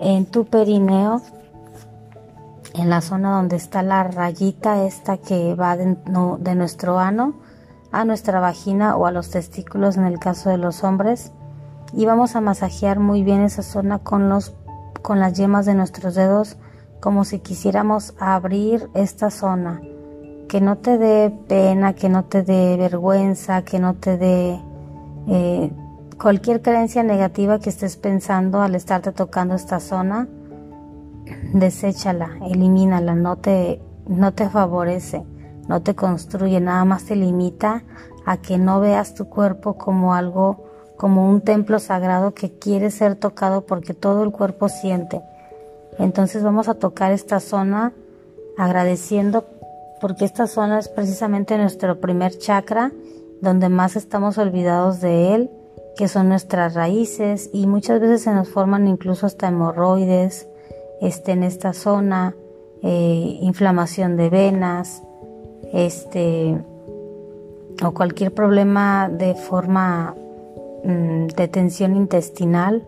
en 0.00 0.26
tu 0.26 0.44
perineo, 0.44 1.22
en 2.74 2.90
la 2.90 3.00
zona 3.00 3.36
donde 3.36 3.56
está 3.56 3.82
la 3.82 4.02
rayita 4.02 4.84
esta 4.84 5.16
que 5.16 5.54
va 5.54 5.76
de, 5.76 5.96
de 6.40 6.54
nuestro 6.56 6.98
ano 6.98 7.45
a 7.92 8.04
nuestra 8.04 8.40
vagina 8.40 8.96
o 8.96 9.06
a 9.06 9.12
los 9.12 9.30
testículos 9.30 9.96
en 9.96 10.04
el 10.04 10.18
caso 10.18 10.50
de 10.50 10.58
los 10.58 10.84
hombres 10.84 11.32
y 11.92 12.04
vamos 12.04 12.36
a 12.36 12.40
masajear 12.40 12.98
muy 12.98 13.22
bien 13.22 13.42
esa 13.42 13.62
zona 13.62 13.98
con 13.98 14.28
los 14.28 14.54
con 15.02 15.20
las 15.20 15.34
yemas 15.34 15.66
de 15.66 15.74
nuestros 15.74 16.14
dedos 16.14 16.56
como 17.00 17.24
si 17.24 17.38
quisiéramos 17.38 18.14
abrir 18.18 18.88
esta 18.94 19.30
zona. 19.30 19.80
Que 20.48 20.60
no 20.60 20.78
te 20.78 20.98
dé 20.98 21.32
pena 21.48 21.94
que 21.94 22.08
no 22.08 22.24
te 22.24 22.42
dé 22.42 22.76
vergüenza 22.76 23.62
que 23.62 23.78
no 23.78 23.94
te 23.94 24.16
dé 24.16 24.60
eh, 25.28 25.72
cualquier 26.20 26.62
creencia 26.62 27.02
negativa 27.02 27.58
que 27.58 27.70
estés 27.70 27.96
pensando 27.96 28.62
al 28.62 28.74
estarte 28.74 29.12
tocando 29.12 29.54
esta 29.54 29.80
zona 29.80 30.28
deséchala 31.52 32.30
elimínala 32.48 33.16
no 33.16 33.36
te 33.36 33.82
no 34.06 34.32
te 34.34 34.48
favorece 34.48 35.24
no 35.68 35.82
te 35.82 35.94
construye, 35.94 36.60
nada 36.60 36.84
más 36.84 37.04
te 37.04 37.16
limita 37.16 37.82
a 38.24 38.36
que 38.38 38.58
no 38.58 38.80
veas 38.80 39.14
tu 39.14 39.28
cuerpo 39.28 39.74
como 39.74 40.14
algo, 40.14 40.64
como 40.96 41.28
un 41.28 41.40
templo 41.40 41.78
sagrado 41.78 42.34
que 42.34 42.58
quiere 42.58 42.90
ser 42.90 43.16
tocado 43.16 43.66
porque 43.66 43.94
todo 43.94 44.22
el 44.24 44.32
cuerpo 44.32 44.68
siente. 44.68 45.22
Entonces 45.98 46.42
vamos 46.42 46.68
a 46.68 46.74
tocar 46.74 47.12
esta 47.12 47.40
zona 47.40 47.92
agradeciendo 48.58 49.44
porque 50.00 50.24
esta 50.24 50.46
zona 50.46 50.78
es 50.78 50.88
precisamente 50.88 51.56
nuestro 51.56 52.00
primer 52.00 52.36
chakra 52.38 52.92
donde 53.40 53.68
más 53.68 53.96
estamos 53.96 54.38
olvidados 54.38 55.00
de 55.00 55.34
él, 55.34 55.50
que 55.96 56.08
son 56.08 56.28
nuestras 56.28 56.74
raíces 56.74 57.50
y 57.52 57.66
muchas 57.66 58.00
veces 58.00 58.22
se 58.22 58.32
nos 58.32 58.48
forman 58.48 58.86
incluso 58.86 59.26
hasta 59.26 59.48
hemorroides 59.48 60.48
este, 61.00 61.32
en 61.32 61.42
esta 61.42 61.72
zona, 61.72 62.34
eh, 62.82 63.38
inflamación 63.40 64.16
de 64.16 64.30
venas, 64.30 65.02
este 65.72 66.58
o 67.82 67.92
cualquier 67.92 68.32
problema 68.32 69.08
de 69.10 69.34
forma 69.34 70.14
mm, 70.84 71.26
de 71.26 71.48
tensión 71.48 71.96
intestinal 71.96 72.86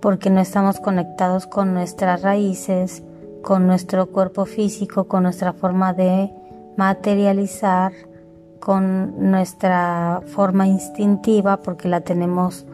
porque 0.00 0.30
no 0.30 0.40
estamos 0.40 0.80
conectados 0.80 1.46
con 1.46 1.72
nuestras 1.74 2.22
raíces, 2.22 3.02
con 3.42 3.66
nuestro 3.66 4.06
cuerpo 4.06 4.44
físico, 4.44 5.04
con 5.04 5.22
nuestra 5.22 5.52
forma 5.52 5.92
de 5.92 6.30
materializar, 6.76 7.92
con 8.60 9.30
nuestra 9.30 10.22
forma 10.26 10.66
instintiva 10.66 11.58
porque 11.58 11.88
la 11.88 12.00
tenemos 12.00 12.66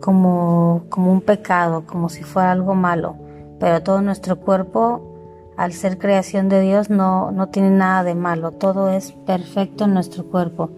como, 0.00 0.84
como 0.88 1.12
un 1.12 1.20
pecado, 1.20 1.84
como 1.86 2.08
si 2.08 2.22
fuera 2.22 2.52
algo 2.52 2.74
malo, 2.74 3.16
pero 3.58 3.82
todo 3.82 4.00
nuestro 4.00 4.38
cuerpo 4.38 5.05
al 5.56 5.72
ser 5.72 5.98
creación 5.98 6.48
de 6.48 6.60
Dios 6.60 6.90
no, 6.90 7.30
no 7.32 7.48
tiene 7.48 7.70
nada 7.70 8.04
de 8.04 8.14
malo, 8.14 8.52
todo 8.52 8.90
es 8.90 9.12
perfecto 9.12 9.84
en 9.84 9.94
nuestro 9.94 10.26
cuerpo. 10.26 10.70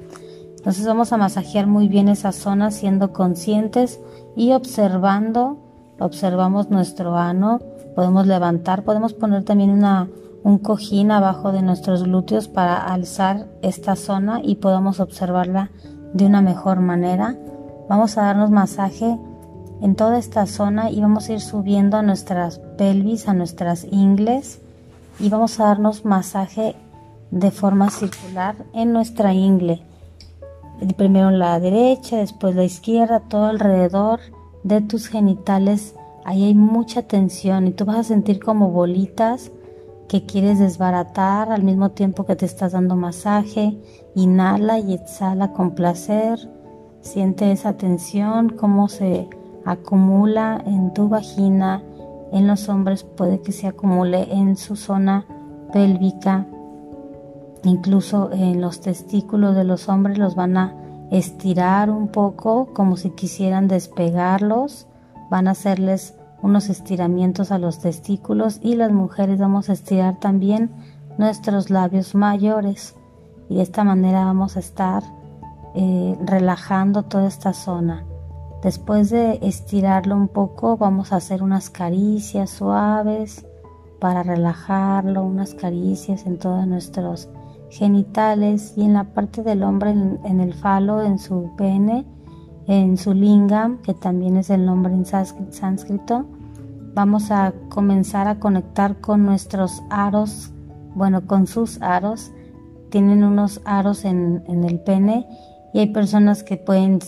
Entonces 0.56 0.86
vamos 0.86 1.12
a 1.12 1.16
masajear 1.16 1.66
muy 1.66 1.88
bien 1.88 2.08
esa 2.08 2.32
zona 2.32 2.70
siendo 2.70 3.12
conscientes 3.12 4.00
y 4.36 4.52
observando, 4.52 5.58
observamos 5.98 6.70
nuestro 6.70 7.16
ano, 7.16 7.60
podemos 7.94 8.26
levantar, 8.26 8.84
podemos 8.84 9.14
poner 9.14 9.44
también 9.44 9.70
una, 9.70 10.08
un 10.44 10.58
cojín 10.58 11.10
abajo 11.10 11.52
de 11.52 11.62
nuestros 11.62 12.04
glúteos 12.04 12.48
para 12.48 12.76
alzar 12.76 13.46
esta 13.62 13.96
zona 13.96 14.40
y 14.42 14.56
podamos 14.56 15.00
observarla 15.00 15.70
de 16.12 16.26
una 16.26 16.40
mejor 16.40 16.80
manera. 16.80 17.36
Vamos 17.88 18.18
a 18.18 18.22
darnos 18.22 18.50
masaje 18.50 19.18
en 19.80 19.94
toda 19.94 20.18
esta 20.18 20.46
zona 20.46 20.90
y 20.90 21.00
vamos 21.00 21.28
a 21.28 21.32
ir 21.32 21.40
subiendo 21.40 21.96
a 21.96 22.02
nuestras 22.02 22.58
pelvis, 22.76 23.28
a 23.28 23.34
nuestras 23.34 23.84
ingles 23.90 24.60
y 25.18 25.28
vamos 25.28 25.58
a 25.60 25.64
darnos 25.64 26.04
masaje 26.04 26.76
de 27.30 27.50
forma 27.50 27.90
circular 27.90 28.56
en 28.72 28.92
nuestra 28.92 29.34
ingle. 29.34 29.82
Primero 30.96 31.30
la 31.30 31.58
derecha, 31.60 32.18
después 32.18 32.54
la 32.54 32.64
izquierda, 32.64 33.20
todo 33.20 33.46
alrededor 33.46 34.20
de 34.62 34.80
tus 34.80 35.08
genitales 35.08 35.94
ahí 36.28 36.44
hay 36.44 36.54
mucha 36.54 37.02
tensión 37.02 37.66
y 37.66 37.70
tú 37.70 37.86
vas 37.86 37.98
a 38.00 38.04
sentir 38.04 38.38
como 38.38 38.70
bolitas 38.70 39.50
que 40.08 40.26
quieres 40.26 40.58
desbaratar 40.58 41.50
al 41.50 41.62
mismo 41.62 41.92
tiempo 41.92 42.26
que 42.26 42.36
te 42.36 42.44
estás 42.44 42.72
dando 42.72 42.96
masaje. 42.96 43.78
Inhala 44.14 44.78
y 44.78 44.92
exhala 44.92 45.52
con 45.54 45.74
placer. 45.74 46.38
Siente 47.00 47.50
esa 47.50 47.78
tensión, 47.78 48.50
cómo 48.50 48.88
se 48.88 49.26
acumula 49.64 50.62
en 50.66 50.92
tu 50.92 51.08
vagina. 51.08 51.82
En 52.32 52.46
los 52.46 52.68
hombres 52.68 53.04
puede 53.04 53.40
que 53.40 53.52
se 53.52 53.66
acumule 53.66 54.32
en 54.32 54.56
su 54.56 54.76
zona 54.76 55.26
pélvica. 55.72 56.46
Incluso 57.64 58.30
en 58.32 58.60
los 58.60 58.80
testículos 58.80 59.54
de 59.54 59.64
los 59.64 59.88
hombres 59.88 60.18
los 60.18 60.34
van 60.34 60.56
a 60.56 60.74
estirar 61.10 61.90
un 61.90 62.08
poco 62.08 62.72
como 62.74 62.96
si 62.96 63.10
quisieran 63.10 63.68
despegarlos. 63.68 64.86
Van 65.30 65.48
a 65.48 65.52
hacerles 65.52 66.14
unos 66.42 66.68
estiramientos 66.68 67.50
a 67.50 67.58
los 67.58 67.80
testículos 67.80 68.60
y 68.62 68.76
las 68.76 68.92
mujeres 68.92 69.38
vamos 69.38 69.68
a 69.68 69.72
estirar 69.72 70.20
también 70.20 70.70
nuestros 71.18 71.68
labios 71.70 72.14
mayores 72.14 72.94
y 73.48 73.56
de 73.56 73.62
esta 73.62 73.82
manera 73.82 74.24
vamos 74.24 74.56
a 74.56 74.60
estar 74.60 75.02
eh, 75.74 76.16
relajando 76.24 77.04
toda 77.04 77.26
esta 77.26 77.52
zona. 77.52 78.04
Después 78.62 79.10
de 79.10 79.38
estirarlo 79.42 80.16
un 80.16 80.28
poco 80.28 80.76
vamos 80.76 81.12
a 81.12 81.16
hacer 81.16 81.42
unas 81.42 81.70
caricias 81.70 82.50
suaves 82.50 83.46
para 84.00 84.22
relajarlo, 84.22 85.22
unas 85.22 85.54
caricias 85.54 86.26
en 86.26 86.38
todos 86.38 86.66
nuestros 86.66 87.28
genitales 87.70 88.74
y 88.76 88.84
en 88.84 88.94
la 88.94 89.04
parte 89.04 89.42
del 89.42 89.62
hombre 89.62 89.90
en 89.90 90.40
el 90.40 90.54
falo, 90.54 91.02
en 91.02 91.18
su 91.18 91.50
pene 91.56 92.06
en 92.68 92.98
su 92.98 93.14
lingam, 93.14 93.78
que 93.78 93.94
también 93.94 94.36
es 94.36 94.50
el 94.50 94.66
nombre 94.66 94.92
en 94.92 95.06
sánscrito, 95.06 96.26
vamos 96.94 97.30
a 97.30 97.54
comenzar 97.70 98.28
a 98.28 98.38
conectar 98.38 99.00
con 99.00 99.24
nuestros 99.24 99.82
aros, 99.88 100.52
bueno, 100.94 101.26
con 101.26 101.46
sus 101.46 101.80
aros. 101.80 102.30
Tienen 102.90 103.24
unos 103.24 103.62
aros 103.64 104.04
en, 104.04 104.42
el 104.46 104.80
pene 104.80 105.26
y 105.72 105.80
hay 105.80 105.88
personas 105.88 106.42
que 106.42 106.56
pueden 106.56 107.00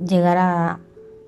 llegar 0.00 0.36
a, 0.38 0.80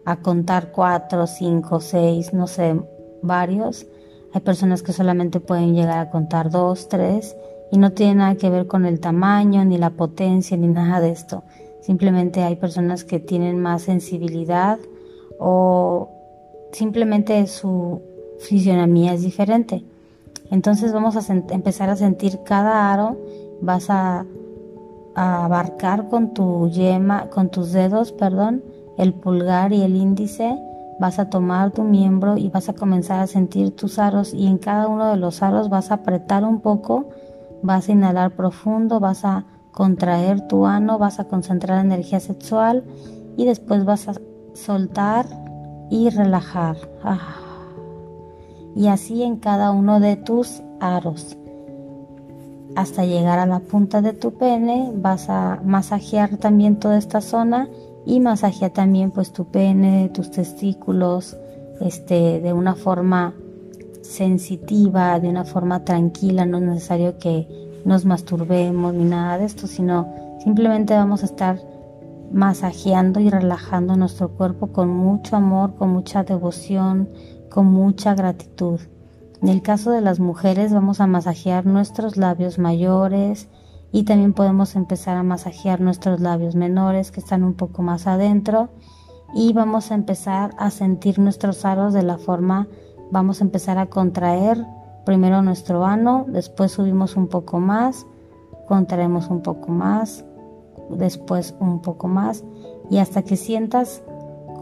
a 0.05 0.17
contar 0.23 0.73
cuatro, 0.73 1.27
cinco, 1.27 1.81
seis, 1.81 2.33
no 2.33 2.47
sé, 2.47 2.81
varios. 3.23 3.87
Hay 4.33 4.41
personas 4.41 4.83
que 4.83 4.93
solamente 4.93 5.41
pueden 5.41 5.75
llegar 5.75 5.99
a 5.99 6.11
contar 6.11 6.51
dos, 6.51 6.89
tres 6.89 7.37
y 7.71 7.79
no 7.79 7.93
tiene 7.93 8.17
nada 8.17 8.35
que 8.37 8.51
ver 8.51 8.67
con 8.67 8.87
el 8.87 9.01
tamaño, 9.01 9.65
ni 9.65 9.79
la 9.79 9.91
potencia, 9.91 10.57
ni 10.57 10.69
nada 10.69 11.01
de 11.01 11.11
esto. 11.11 11.43
Simplemente 11.81 12.43
hay 12.43 12.57
personas 12.57 13.05
que 13.05 13.21
tienen 13.21 13.61
más 13.61 13.83
sensibilidad 13.83 14.79
o 15.39 16.09
simplemente 16.73 17.47
su 17.47 18.03
fisionomía 18.39 19.13
es 19.15 19.23
diferente. 19.23 19.85
Entonces 20.51 20.93
vamos 20.93 21.17
a 21.17 21.33
empezar 21.33 21.91
a 21.91 21.97
sentir 21.97 22.41
cada 22.45 22.93
aro, 22.93 23.17
vas 23.61 23.91
a, 23.91 24.25
abarcar 25.17 26.09
con 26.09 26.35
tu 26.35 26.69
yema, 26.69 27.31
con 27.31 27.49
tus 27.49 27.73
dedos, 27.73 28.13
perdón, 28.13 28.63
el 28.99 29.15
pulgar 29.15 29.73
y 29.73 29.83
el 29.83 29.97
índice, 29.97 30.59
vas 31.01 31.19
a 31.19 31.31
tomar 31.31 31.71
tu 31.71 31.83
miembro 31.83 32.37
y 32.37 32.49
vas 32.49 32.69
a 32.69 32.75
comenzar 32.75 33.21
a 33.21 33.27
sentir 33.27 33.75
tus 33.75 33.99
aros 33.99 34.35
y 34.35 34.47
en 34.47 34.59
cada 34.59 34.89
uno 34.89 35.11
de 35.11 35.17
los 35.17 35.43
aros 35.43 35.69
vas 35.69 35.91
a 35.91 35.95
apretar 35.95 36.45
un 36.45 36.61
poco, 36.61 37.09
vas 37.63 37.89
a 37.89 37.93
inhalar 37.93 38.33
profundo, 38.33 39.01
vas 39.01 39.25
a 39.25 39.45
contraer 39.73 40.47
tu 40.49 40.67
ano, 40.67 40.99
vas 40.99 41.19
a 41.19 41.25
concentrar 41.25 41.85
energía 41.85 42.21
sexual 42.21 42.85
y 43.37 43.45
después 43.45 43.85
vas 43.85 44.09
a 44.09 44.15
soltar 44.55 45.27
y 45.91 46.11
relajar. 46.11 46.77
Ah. 47.03 47.37
Y 48.75 48.89
así 48.89 49.23
en 49.23 49.37
cada 49.37 49.71
uno 49.71 50.00
de 50.00 50.17
tus 50.17 50.63
aros. 50.81 51.37
Hasta 52.76 53.06
llegar 53.06 53.39
a 53.39 53.47
la 53.47 53.60
punta 53.60 54.02
de 54.02 54.12
tu 54.12 54.34
pene, 54.34 54.93
vas 54.95 55.30
a 55.30 55.60
masajear 55.65 56.36
también 56.36 56.78
toda 56.78 56.99
esta 56.99 57.23
zona 57.23 57.69
y 58.04 58.21
masajear 58.21 58.71
también 58.71 59.10
pues 59.10 59.32
tu 59.32 59.47
pene, 59.47 60.10
tus 60.10 60.30
testículos, 60.30 61.39
este, 61.80 62.41
de 62.41 62.52
una 62.52 62.75
forma 62.75 63.34
sensitiva, 64.02 65.19
de 65.21 65.28
una 65.28 65.45
forma 65.45 65.84
tranquila, 65.84 66.45
no 66.45 66.58
es 66.58 66.65
necesario 66.65 67.19
que 67.19 67.49
nos 67.86 68.04
masturbemos 68.04 68.93
ni 68.93 69.04
nada 69.04 69.39
de 69.39 69.47
esto, 69.47 69.67
sino 69.67 70.12
simplemente 70.45 70.95
vamos 70.95 71.23
a 71.23 71.26
estar 71.26 71.58
masajeando 72.30 73.21
y 73.21 73.30
relajando 73.30 73.97
nuestro 73.97 74.28
cuerpo 74.28 74.69
con 74.69 74.89
mucho 74.91 75.36
amor, 75.36 75.76
con 75.76 75.91
mucha 75.91 76.25
devoción, 76.25 77.08
con 77.49 77.67
mucha 77.67 78.15
gratitud. 78.15 78.80
En 79.43 79.49
el 79.49 79.63
caso 79.63 79.91
de 79.91 80.01
las 80.01 80.21
mujeres 80.21 80.73
vamos 80.73 81.01
a 81.01 81.07
masajear 81.07 81.67
nuestros 81.67 82.17
labios 82.17 82.59
mayores 82.59 83.49
y 83.93 84.05
también 84.05 84.33
podemos 84.33 84.77
empezar 84.77 85.17
a 85.17 85.23
masajear 85.23 85.81
nuestros 85.81 86.21
labios 86.21 86.55
menores 86.55 87.11
que 87.11 87.21
están 87.21 87.45
un 87.45 87.55
poco 87.55 87.83
más 87.83 88.07
adentro. 88.07 88.71
Y 89.35 89.53
vamos 89.53 89.91
a 89.91 89.95
empezar 89.95 90.55
a 90.59 90.71
sentir 90.71 91.19
nuestros 91.19 91.65
aros 91.65 91.93
de 91.93 92.03
la 92.03 92.17
forma, 92.17 92.69
vamos 93.11 93.41
a 93.41 93.45
empezar 93.45 93.79
a 93.79 93.87
contraer 93.87 94.65
Primero 95.07 95.41
nuestro 95.41 95.85
ano, 95.85 96.25
después 96.27 96.73
subimos 96.73 97.15
un 97.15 97.29
poco 97.29 97.61
más, 97.61 98.09
contraemos 98.67 99.29
un 99.29 99.41
poco 99.41 99.71
más, 99.71 100.25
después 100.91 101.55
un 101.61 101.81
poco 101.81 102.09
más. 102.09 102.43
Y 102.91 102.99
hasta 102.99 103.23
que 103.23 103.37
sientas 103.37 104.03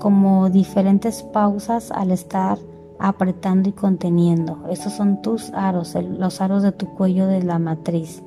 como 0.00 0.50
diferentes 0.50 1.22
pausas 1.22 1.90
al 1.90 2.10
estar 2.10 2.58
apretando 3.08 3.68
y 3.68 3.72
conteniendo. 3.72 4.64
Esos 4.70 4.94
son 4.94 5.20
tus 5.20 5.50
aros, 5.50 5.94
los 5.94 6.40
aros 6.40 6.62
de 6.62 6.72
tu 6.72 6.86
cuello 6.94 7.26
de 7.26 7.42
la 7.42 7.58
matriz. 7.58 8.22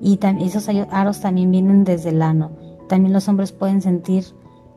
Y 0.00 0.18
esos 0.40 0.68
aros 0.90 1.20
también 1.20 1.50
vienen 1.50 1.84
desde 1.84 2.10
el 2.10 2.22
ano. 2.22 2.52
También 2.88 3.12
los 3.12 3.28
hombres 3.28 3.50
pueden 3.50 3.82
sentir 3.82 4.24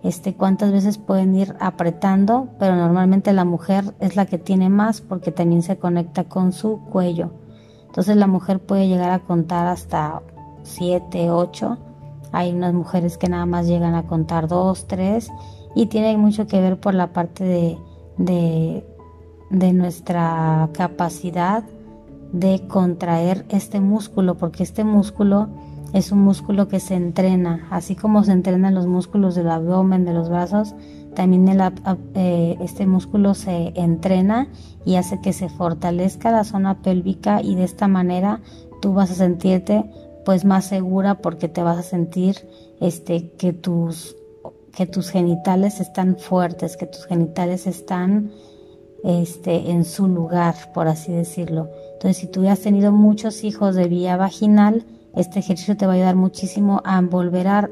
este, 0.01 0.33
cuántas 0.33 0.71
veces 0.71 0.97
pueden 0.97 1.35
ir 1.35 1.55
apretando, 1.59 2.47
pero 2.57 2.75
normalmente 2.75 3.33
la 3.33 3.45
mujer 3.45 3.93
es 3.99 4.15
la 4.15 4.25
que 4.25 4.39
tiene 4.39 4.69
más 4.69 5.01
porque 5.01 5.31
también 5.31 5.61
se 5.61 5.77
conecta 5.77 6.23
con 6.23 6.51
su 6.51 6.79
cuello. 6.85 7.31
Entonces 7.85 8.15
la 8.15 8.27
mujer 8.27 8.59
puede 8.59 8.87
llegar 8.87 9.11
a 9.11 9.19
contar 9.19 9.67
hasta 9.67 10.21
7, 10.63 11.29
8. 11.29 11.77
Hay 12.31 12.51
unas 12.53 12.73
mujeres 12.73 13.17
que 13.17 13.29
nada 13.29 13.45
más 13.45 13.67
llegan 13.67 13.93
a 13.93 14.07
contar 14.07 14.47
2, 14.47 14.87
3 14.87 15.29
y 15.75 15.87
tiene 15.87 16.17
mucho 16.17 16.47
que 16.47 16.61
ver 16.61 16.79
por 16.79 16.93
la 16.93 17.13
parte 17.13 17.43
de, 17.43 17.77
de, 18.17 18.85
de 19.49 19.73
nuestra 19.73 20.69
capacidad 20.73 21.63
de 22.31 22.61
contraer 22.67 23.45
este 23.49 23.79
músculo, 23.79 24.35
porque 24.35 24.63
este 24.63 24.83
músculo 24.83 25.49
es 25.93 26.11
un 26.11 26.19
músculo 26.19 26.67
que 26.67 26.79
se 26.79 26.95
entrena, 26.95 27.67
así 27.71 27.95
como 27.95 28.23
se 28.23 28.31
entrenan 28.31 28.75
los 28.75 28.85
músculos 28.85 29.35
del 29.35 29.49
abdomen, 29.49 30.05
de 30.05 30.13
los 30.13 30.29
brazos, 30.29 30.75
también 31.15 31.47
eh, 32.13 32.57
este 32.61 32.85
músculo 32.85 33.33
se 33.33 33.73
entrena 33.75 34.47
y 34.85 34.95
hace 34.95 35.19
que 35.19 35.33
se 35.33 35.49
fortalezca 35.49 36.31
la 36.31 36.43
zona 36.43 36.81
pélvica 36.81 37.41
y 37.41 37.55
de 37.55 37.63
esta 37.63 37.87
manera 37.87 38.41
tú 38.81 38.93
vas 38.93 39.11
a 39.11 39.15
sentirte 39.15 39.83
pues 40.23 40.45
más 40.45 40.65
segura 40.65 41.15
porque 41.15 41.47
te 41.47 41.63
vas 41.63 41.77
a 41.77 41.83
sentir 41.83 42.47
este 42.79 43.31
que 43.31 43.53
tus 43.53 44.15
que 44.73 44.85
tus 44.85 45.09
genitales 45.09 45.79
están 45.79 46.15
fuertes, 46.17 46.77
que 46.77 46.85
tus 46.85 47.05
genitales 47.05 47.67
están 47.67 48.31
este, 49.03 49.71
en 49.71 49.85
su 49.85 50.07
lugar, 50.07 50.55
por 50.73 50.87
así 50.87 51.11
decirlo. 51.11 51.69
Entonces, 51.93 52.17
si 52.17 52.27
tú 52.27 52.47
has 52.47 52.59
tenido 52.59 52.91
muchos 52.91 53.43
hijos 53.43 53.75
de 53.75 53.87
vía 53.87 54.17
vaginal, 54.17 54.85
este 55.15 55.39
ejercicio 55.39 55.77
te 55.77 55.85
va 55.85 55.93
a 55.93 55.95
ayudar 55.95 56.15
muchísimo 56.15 56.81
a 56.85 57.01
volver 57.01 57.47
a, 57.47 57.69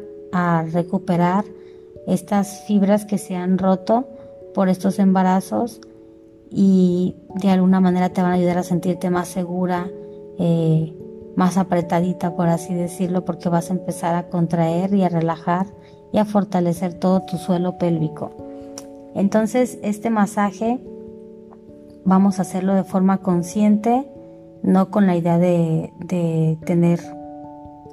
recuperar 0.71 1.45
estas 2.05 2.61
fibras 2.67 3.05
que 3.05 3.17
se 3.17 3.35
han 3.35 3.57
roto 3.57 4.07
por 4.53 4.69
estos 4.69 4.99
embarazos 4.99 5.81
y 6.51 7.15
de 7.41 7.49
alguna 7.49 7.79
manera 7.79 8.09
te 8.09 8.21
van 8.21 8.31
a 8.31 8.35
ayudar 8.35 8.59
a 8.59 8.63
sentirte 8.63 9.09
más 9.09 9.29
segura, 9.29 9.89
eh, 10.37 10.93
más 11.35 11.57
apretadita, 11.57 12.35
por 12.35 12.49
así 12.49 12.75
decirlo, 12.75 13.25
porque 13.25 13.49
vas 13.49 13.71
a 13.71 13.73
empezar 13.73 14.15
a 14.15 14.29
contraer 14.29 14.93
y 14.93 15.03
a 15.03 15.09
relajar 15.09 15.65
y 16.11 16.19
a 16.19 16.25
fortalecer 16.25 16.93
todo 16.93 17.21
tu 17.21 17.37
suelo 17.37 17.77
pélvico. 17.77 18.31
Entonces, 19.15 19.79
este 19.81 20.09
masaje 20.09 20.79
vamos 22.07 22.39
a 22.39 22.43
hacerlo 22.43 22.73
de 22.73 22.85
forma 22.85 23.17
consciente, 23.17 24.09
no 24.63 24.89
con 24.89 25.07
la 25.07 25.17
idea 25.17 25.37
de, 25.37 26.57
tener 26.65 27.01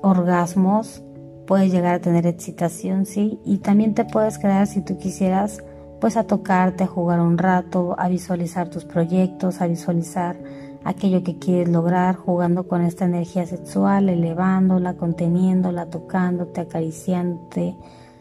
orgasmos, 0.02 1.02
puedes 1.48 1.72
llegar 1.72 1.96
a 1.96 2.00
tener 2.00 2.24
excitación, 2.24 3.06
sí, 3.06 3.40
y 3.44 3.58
también 3.58 3.92
te 3.92 4.04
puedes 4.04 4.38
quedar 4.38 4.68
si 4.68 4.82
tú 4.82 4.98
quisieras, 4.98 5.64
pues 6.00 6.16
a 6.16 6.28
tocarte, 6.28 6.84
a 6.84 6.86
jugar 6.86 7.18
un 7.18 7.38
rato, 7.38 7.96
a 7.98 8.08
visualizar 8.08 8.68
tus 8.68 8.84
proyectos, 8.84 9.60
a 9.60 9.66
visualizar 9.66 10.36
aquello 10.84 11.24
que 11.24 11.40
quieres 11.40 11.68
lograr, 11.68 12.14
jugando 12.14 12.68
con 12.68 12.82
esta 12.82 13.06
energía 13.06 13.46
sexual, 13.46 14.08
elevándola, 14.08 14.94
conteniéndola, 14.94 15.86
tocándote, 15.86 16.60
acariciándote, 16.60 17.76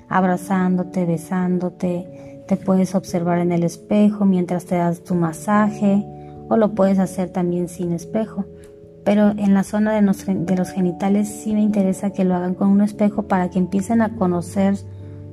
abrazándote, 0.10 1.06
besándote, 1.06 2.33
te 2.48 2.58
puedes 2.58 2.96
observar 2.96 3.40
en 3.40 3.52
el 3.52 3.64
espejo 3.64 4.26
mientras 4.26 4.66
te 4.66 4.76
das 4.76 5.04
tu 5.04 5.16
masaje 5.16 6.06
o 6.50 6.58
lo 6.58 6.74
puedes 6.74 7.00
hacer 7.00 7.30
también 7.30 7.70
sin 7.70 7.92
espejo. 7.94 8.46
Pero 9.04 9.32
en 9.32 9.54
la 9.54 9.64
zona 9.64 9.94
de 9.94 10.02
los, 10.02 10.72
genitales 10.72 11.28
sí 11.28 11.54
me 11.54 11.62
interesa 11.62 12.12
que 12.12 12.24
lo 12.24 12.36
hagan 12.36 12.56
con 12.56 12.70
un 12.70 12.82
espejo 12.82 13.24
para 13.24 13.50
que 13.50 13.60
empiecen 13.60 14.02
a 14.02 14.16
conocer 14.16 14.76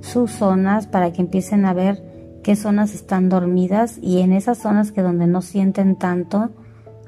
sus 0.01 0.33
zonas, 0.33 0.87
para 0.87 1.13
que 1.13 1.23
empiecen 1.23 1.65
a 1.65 1.73
ver 1.73 2.03
qué 2.43 2.57
zonas 2.57 2.95
están 2.95 3.29
dormidas 3.29 3.99
y 4.01 4.21
en 4.21 4.33
esas 4.33 4.59
zonas 4.59 4.93
que 4.93 5.03
donde 5.03 5.27
no 5.27 5.43
sienten 5.43 5.97
tanto, 5.97 6.51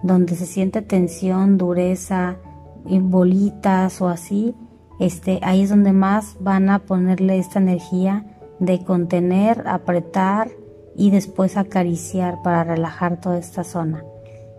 donde 0.03 0.37
se 0.37 0.47
siente 0.47 0.83
tensión, 0.83 1.59
dureza, 1.59 2.37
bolitas 2.85 4.01
o 4.01 4.09
así, 4.09 4.55
este, 5.01 5.41
ahí 5.43 5.62
es 5.62 5.71
donde 5.71 5.93
más 5.93 6.37
van 6.38 6.69
a 6.69 6.81
ponerle 6.81 7.38
esta 7.38 7.59
energía 7.59 8.25
de 8.62 8.85
contener, 8.85 9.64
apretar 9.66 10.48
y 10.94 11.11
después 11.11 11.57
acariciar 11.57 12.42
para 12.42 12.62
relajar 12.62 13.20
toda 13.20 13.38
esta 13.38 13.64
zona. 13.64 14.05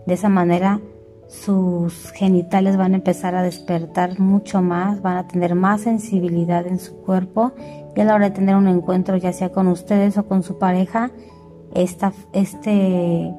De 0.06 0.12
esa 0.12 0.28
manera 0.28 0.80
sus 1.26 2.10
genitales 2.12 2.76
van 2.76 2.92
a 2.92 2.96
empezar 2.96 3.34
a 3.34 3.42
despertar 3.42 4.20
mucho 4.20 4.60
más, 4.60 5.00
van 5.00 5.16
a 5.16 5.26
tener 5.26 5.54
más 5.54 5.80
sensibilidad 5.80 6.66
en 6.66 6.78
su 6.78 6.96
cuerpo 6.96 7.52
y 7.96 8.00
a 8.00 8.04
la 8.04 8.14
hora 8.14 8.28
de 8.28 8.34
tener 8.34 8.56
un 8.56 8.68
encuentro 8.68 9.16
ya 9.16 9.32
sea 9.32 9.48
con 9.48 9.68
ustedes 9.68 10.18
o 10.18 10.26
con 10.26 10.42
su 10.42 10.58
pareja, 10.58 11.10
esta 11.74 12.12
este 12.34 13.32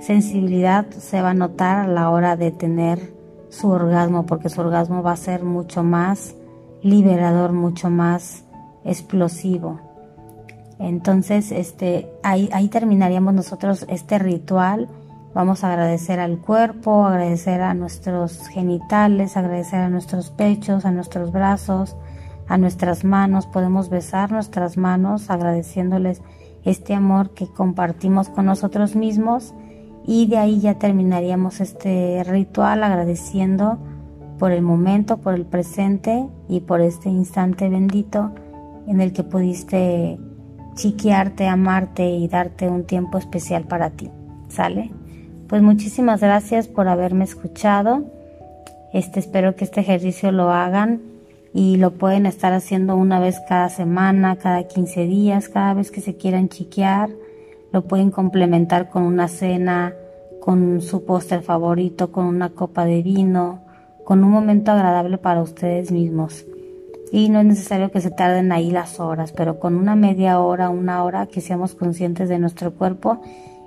sensibilidad 0.00 0.90
se 0.90 1.22
va 1.22 1.30
a 1.30 1.34
notar 1.34 1.78
a 1.78 1.86
la 1.86 2.10
hora 2.10 2.36
de 2.36 2.50
tener 2.50 3.14
su 3.50 3.70
orgasmo 3.70 4.26
porque 4.26 4.48
su 4.48 4.60
orgasmo 4.60 5.04
va 5.04 5.12
a 5.12 5.16
ser 5.16 5.44
mucho 5.44 5.84
más 5.84 6.34
liberador, 6.82 7.52
mucho 7.52 7.88
más 7.88 8.44
explosivo. 8.84 9.87
Entonces, 10.78 11.52
este, 11.52 12.08
ahí, 12.22 12.48
ahí 12.52 12.68
terminaríamos 12.68 13.34
nosotros 13.34 13.84
este 13.88 14.18
ritual. 14.18 14.88
Vamos 15.34 15.62
a 15.62 15.72
agradecer 15.72 16.20
al 16.20 16.38
cuerpo, 16.38 17.04
agradecer 17.04 17.60
a 17.60 17.74
nuestros 17.74 18.48
genitales, 18.48 19.36
agradecer 19.36 19.80
a 19.80 19.90
nuestros 19.90 20.30
pechos, 20.30 20.84
a 20.84 20.90
nuestros 20.90 21.32
brazos, 21.32 21.96
a 22.48 22.58
nuestras 22.58 23.04
manos. 23.04 23.46
Podemos 23.46 23.90
besar 23.90 24.32
nuestras 24.32 24.76
manos 24.76 25.30
agradeciéndoles 25.30 26.22
este 26.64 26.94
amor 26.94 27.30
que 27.34 27.46
compartimos 27.46 28.28
con 28.28 28.46
nosotros 28.46 28.96
mismos 28.96 29.54
y 30.06 30.26
de 30.26 30.38
ahí 30.38 30.60
ya 30.60 30.78
terminaríamos 30.78 31.60
este 31.60 32.24
ritual 32.24 32.82
agradeciendo 32.82 33.78
por 34.38 34.52
el 34.52 34.62
momento, 34.62 35.18
por 35.18 35.34
el 35.34 35.44
presente 35.44 36.26
y 36.48 36.60
por 36.60 36.80
este 36.80 37.10
instante 37.10 37.68
bendito 37.68 38.32
en 38.86 39.00
el 39.00 39.12
que 39.12 39.24
pudiste 39.24 40.18
chiquearte, 40.78 41.48
amarte 41.48 42.08
y 42.08 42.28
darte 42.28 42.68
un 42.68 42.84
tiempo 42.84 43.18
especial 43.18 43.64
para 43.64 43.90
ti. 43.90 44.10
¿Sale? 44.48 44.92
Pues 45.48 45.60
muchísimas 45.60 46.20
gracias 46.20 46.68
por 46.68 46.88
haberme 46.88 47.24
escuchado. 47.24 48.04
Este 48.92 49.18
espero 49.18 49.56
que 49.56 49.64
este 49.64 49.80
ejercicio 49.80 50.30
lo 50.30 50.50
hagan 50.50 51.02
y 51.52 51.78
lo 51.78 51.90
pueden 51.90 52.26
estar 52.26 52.52
haciendo 52.52 52.94
una 52.94 53.18
vez 53.18 53.40
cada 53.48 53.68
semana, 53.70 54.36
cada 54.36 54.68
15 54.68 55.06
días, 55.06 55.48
cada 55.48 55.74
vez 55.74 55.90
que 55.90 56.00
se 56.00 56.16
quieran 56.16 56.48
chiquear. 56.48 57.10
Lo 57.72 57.82
pueden 57.82 58.12
complementar 58.12 58.88
con 58.88 59.02
una 59.02 59.26
cena, 59.26 59.94
con 60.40 60.80
su 60.80 61.04
póster 61.04 61.42
favorito, 61.42 62.12
con 62.12 62.24
una 62.24 62.50
copa 62.50 62.84
de 62.84 63.02
vino, 63.02 63.64
con 64.04 64.22
un 64.22 64.30
momento 64.30 64.70
agradable 64.70 65.18
para 65.18 65.42
ustedes 65.42 65.90
mismos. 65.90 66.46
Y 67.10 67.30
no 67.30 67.40
es 67.40 67.46
necesario 67.46 67.90
que 67.90 68.00
se 68.00 68.10
tarden 68.10 68.52
ahí 68.52 68.70
las 68.70 69.00
horas, 69.00 69.32
pero 69.32 69.58
con 69.58 69.76
una 69.76 69.96
media 69.96 70.40
hora, 70.40 70.70
una 70.70 71.02
hora 71.04 71.26
que 71.26 71.40
seamos 71.40 71.74
conscientes 71.74 72.28
de 72.28 72.38
nuestro 72.38 72.74
cuerpo 72.74 73.20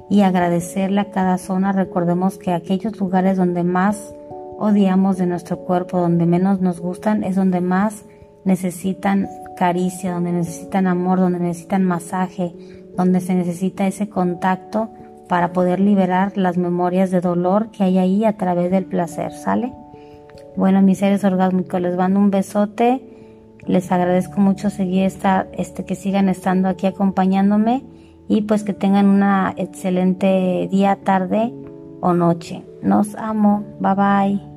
y 0.10 0.21
agradecerle 0.21 1.01
a 1.01 1.12
cada 1.12 1.38
zona. 1.38 1.71
Recordemos 1.71 2.38
que 2.38 2.51
aquellos 2.51 2.99
lugares 2.99 3.38
donde 3.38 3.63
más 3.63 4.13
odiamos 4.60 5.17
de 5.17 5.25
nuestro 5.25 5.58
cuerpo, 5.60 5.99
donde 5.99 6.25
menos 6.25 6.62
nos 6.62 6.80
gustan, 6.80 7.23
es 7.23 7.36
donde 7.36 7.62
más 7.62 8.06
necesitan 8.45 9.27
caricia, 9.58 10.13
donde 10.13 10.32
necesitan 10.32 10.88
amor, 10.88 11.19
donde 11.19 11.39
necesitan 11.39 11.84
masaje, 11.84 12.54
donde 12.95 13.21
se 13.21 13.34
necesita 13.34 13.88
ese 13.88 14.10
contacto 14.10 14.89
para 15.27 15.54
poder 15.54 15.80
liberar 15.80 16.36
las 16.36 16.58
memorias 16.58 17.10
de 17.10 17.21
dolor 17.21 17.71
que 17.71 17.84
hay 17.84 17.97
ahí 17.97 18.25
a 18.25 18.38
través 18.38 18.69
del 18.69 18.86
placer, 18.86 19.32
¿sale? 19.32 19.73
Bueno, 20.58 20.82
mis 20.82 20.97
seres 20.97 21.23
orgásmicos, 21.23 21.80
les 21.80 21.95
mando 21.95 22.19
un 22.19 22.32
besote, 22.32 23.01
les 23.65 23.91
agradezco 23.91 24.39
mucho 24.41 24.69
seguir 24.69 25.04
esta, 25.04 25.47
este, 25.54 25.86
que 25.86 25.95
sigan 25.95 26.30
estando 26.30 26.69
aquí 26.69 26.88
acompañándome 26.88 27.84
y 28.28 28.43
pues 28.43 28.63
que 28.63 28.74
tengan 28.74 29.08
una 29.08 29.54
excelente 29.58 30.67
día, 30.71 30.97
tarde 31.04 31.54
o 32.02 32.13
noche. 32.13 32.63
Nos 32.82 33.15
amo, 33.15 33.63
bye 33.80 33.95
bye. 33.95 34.50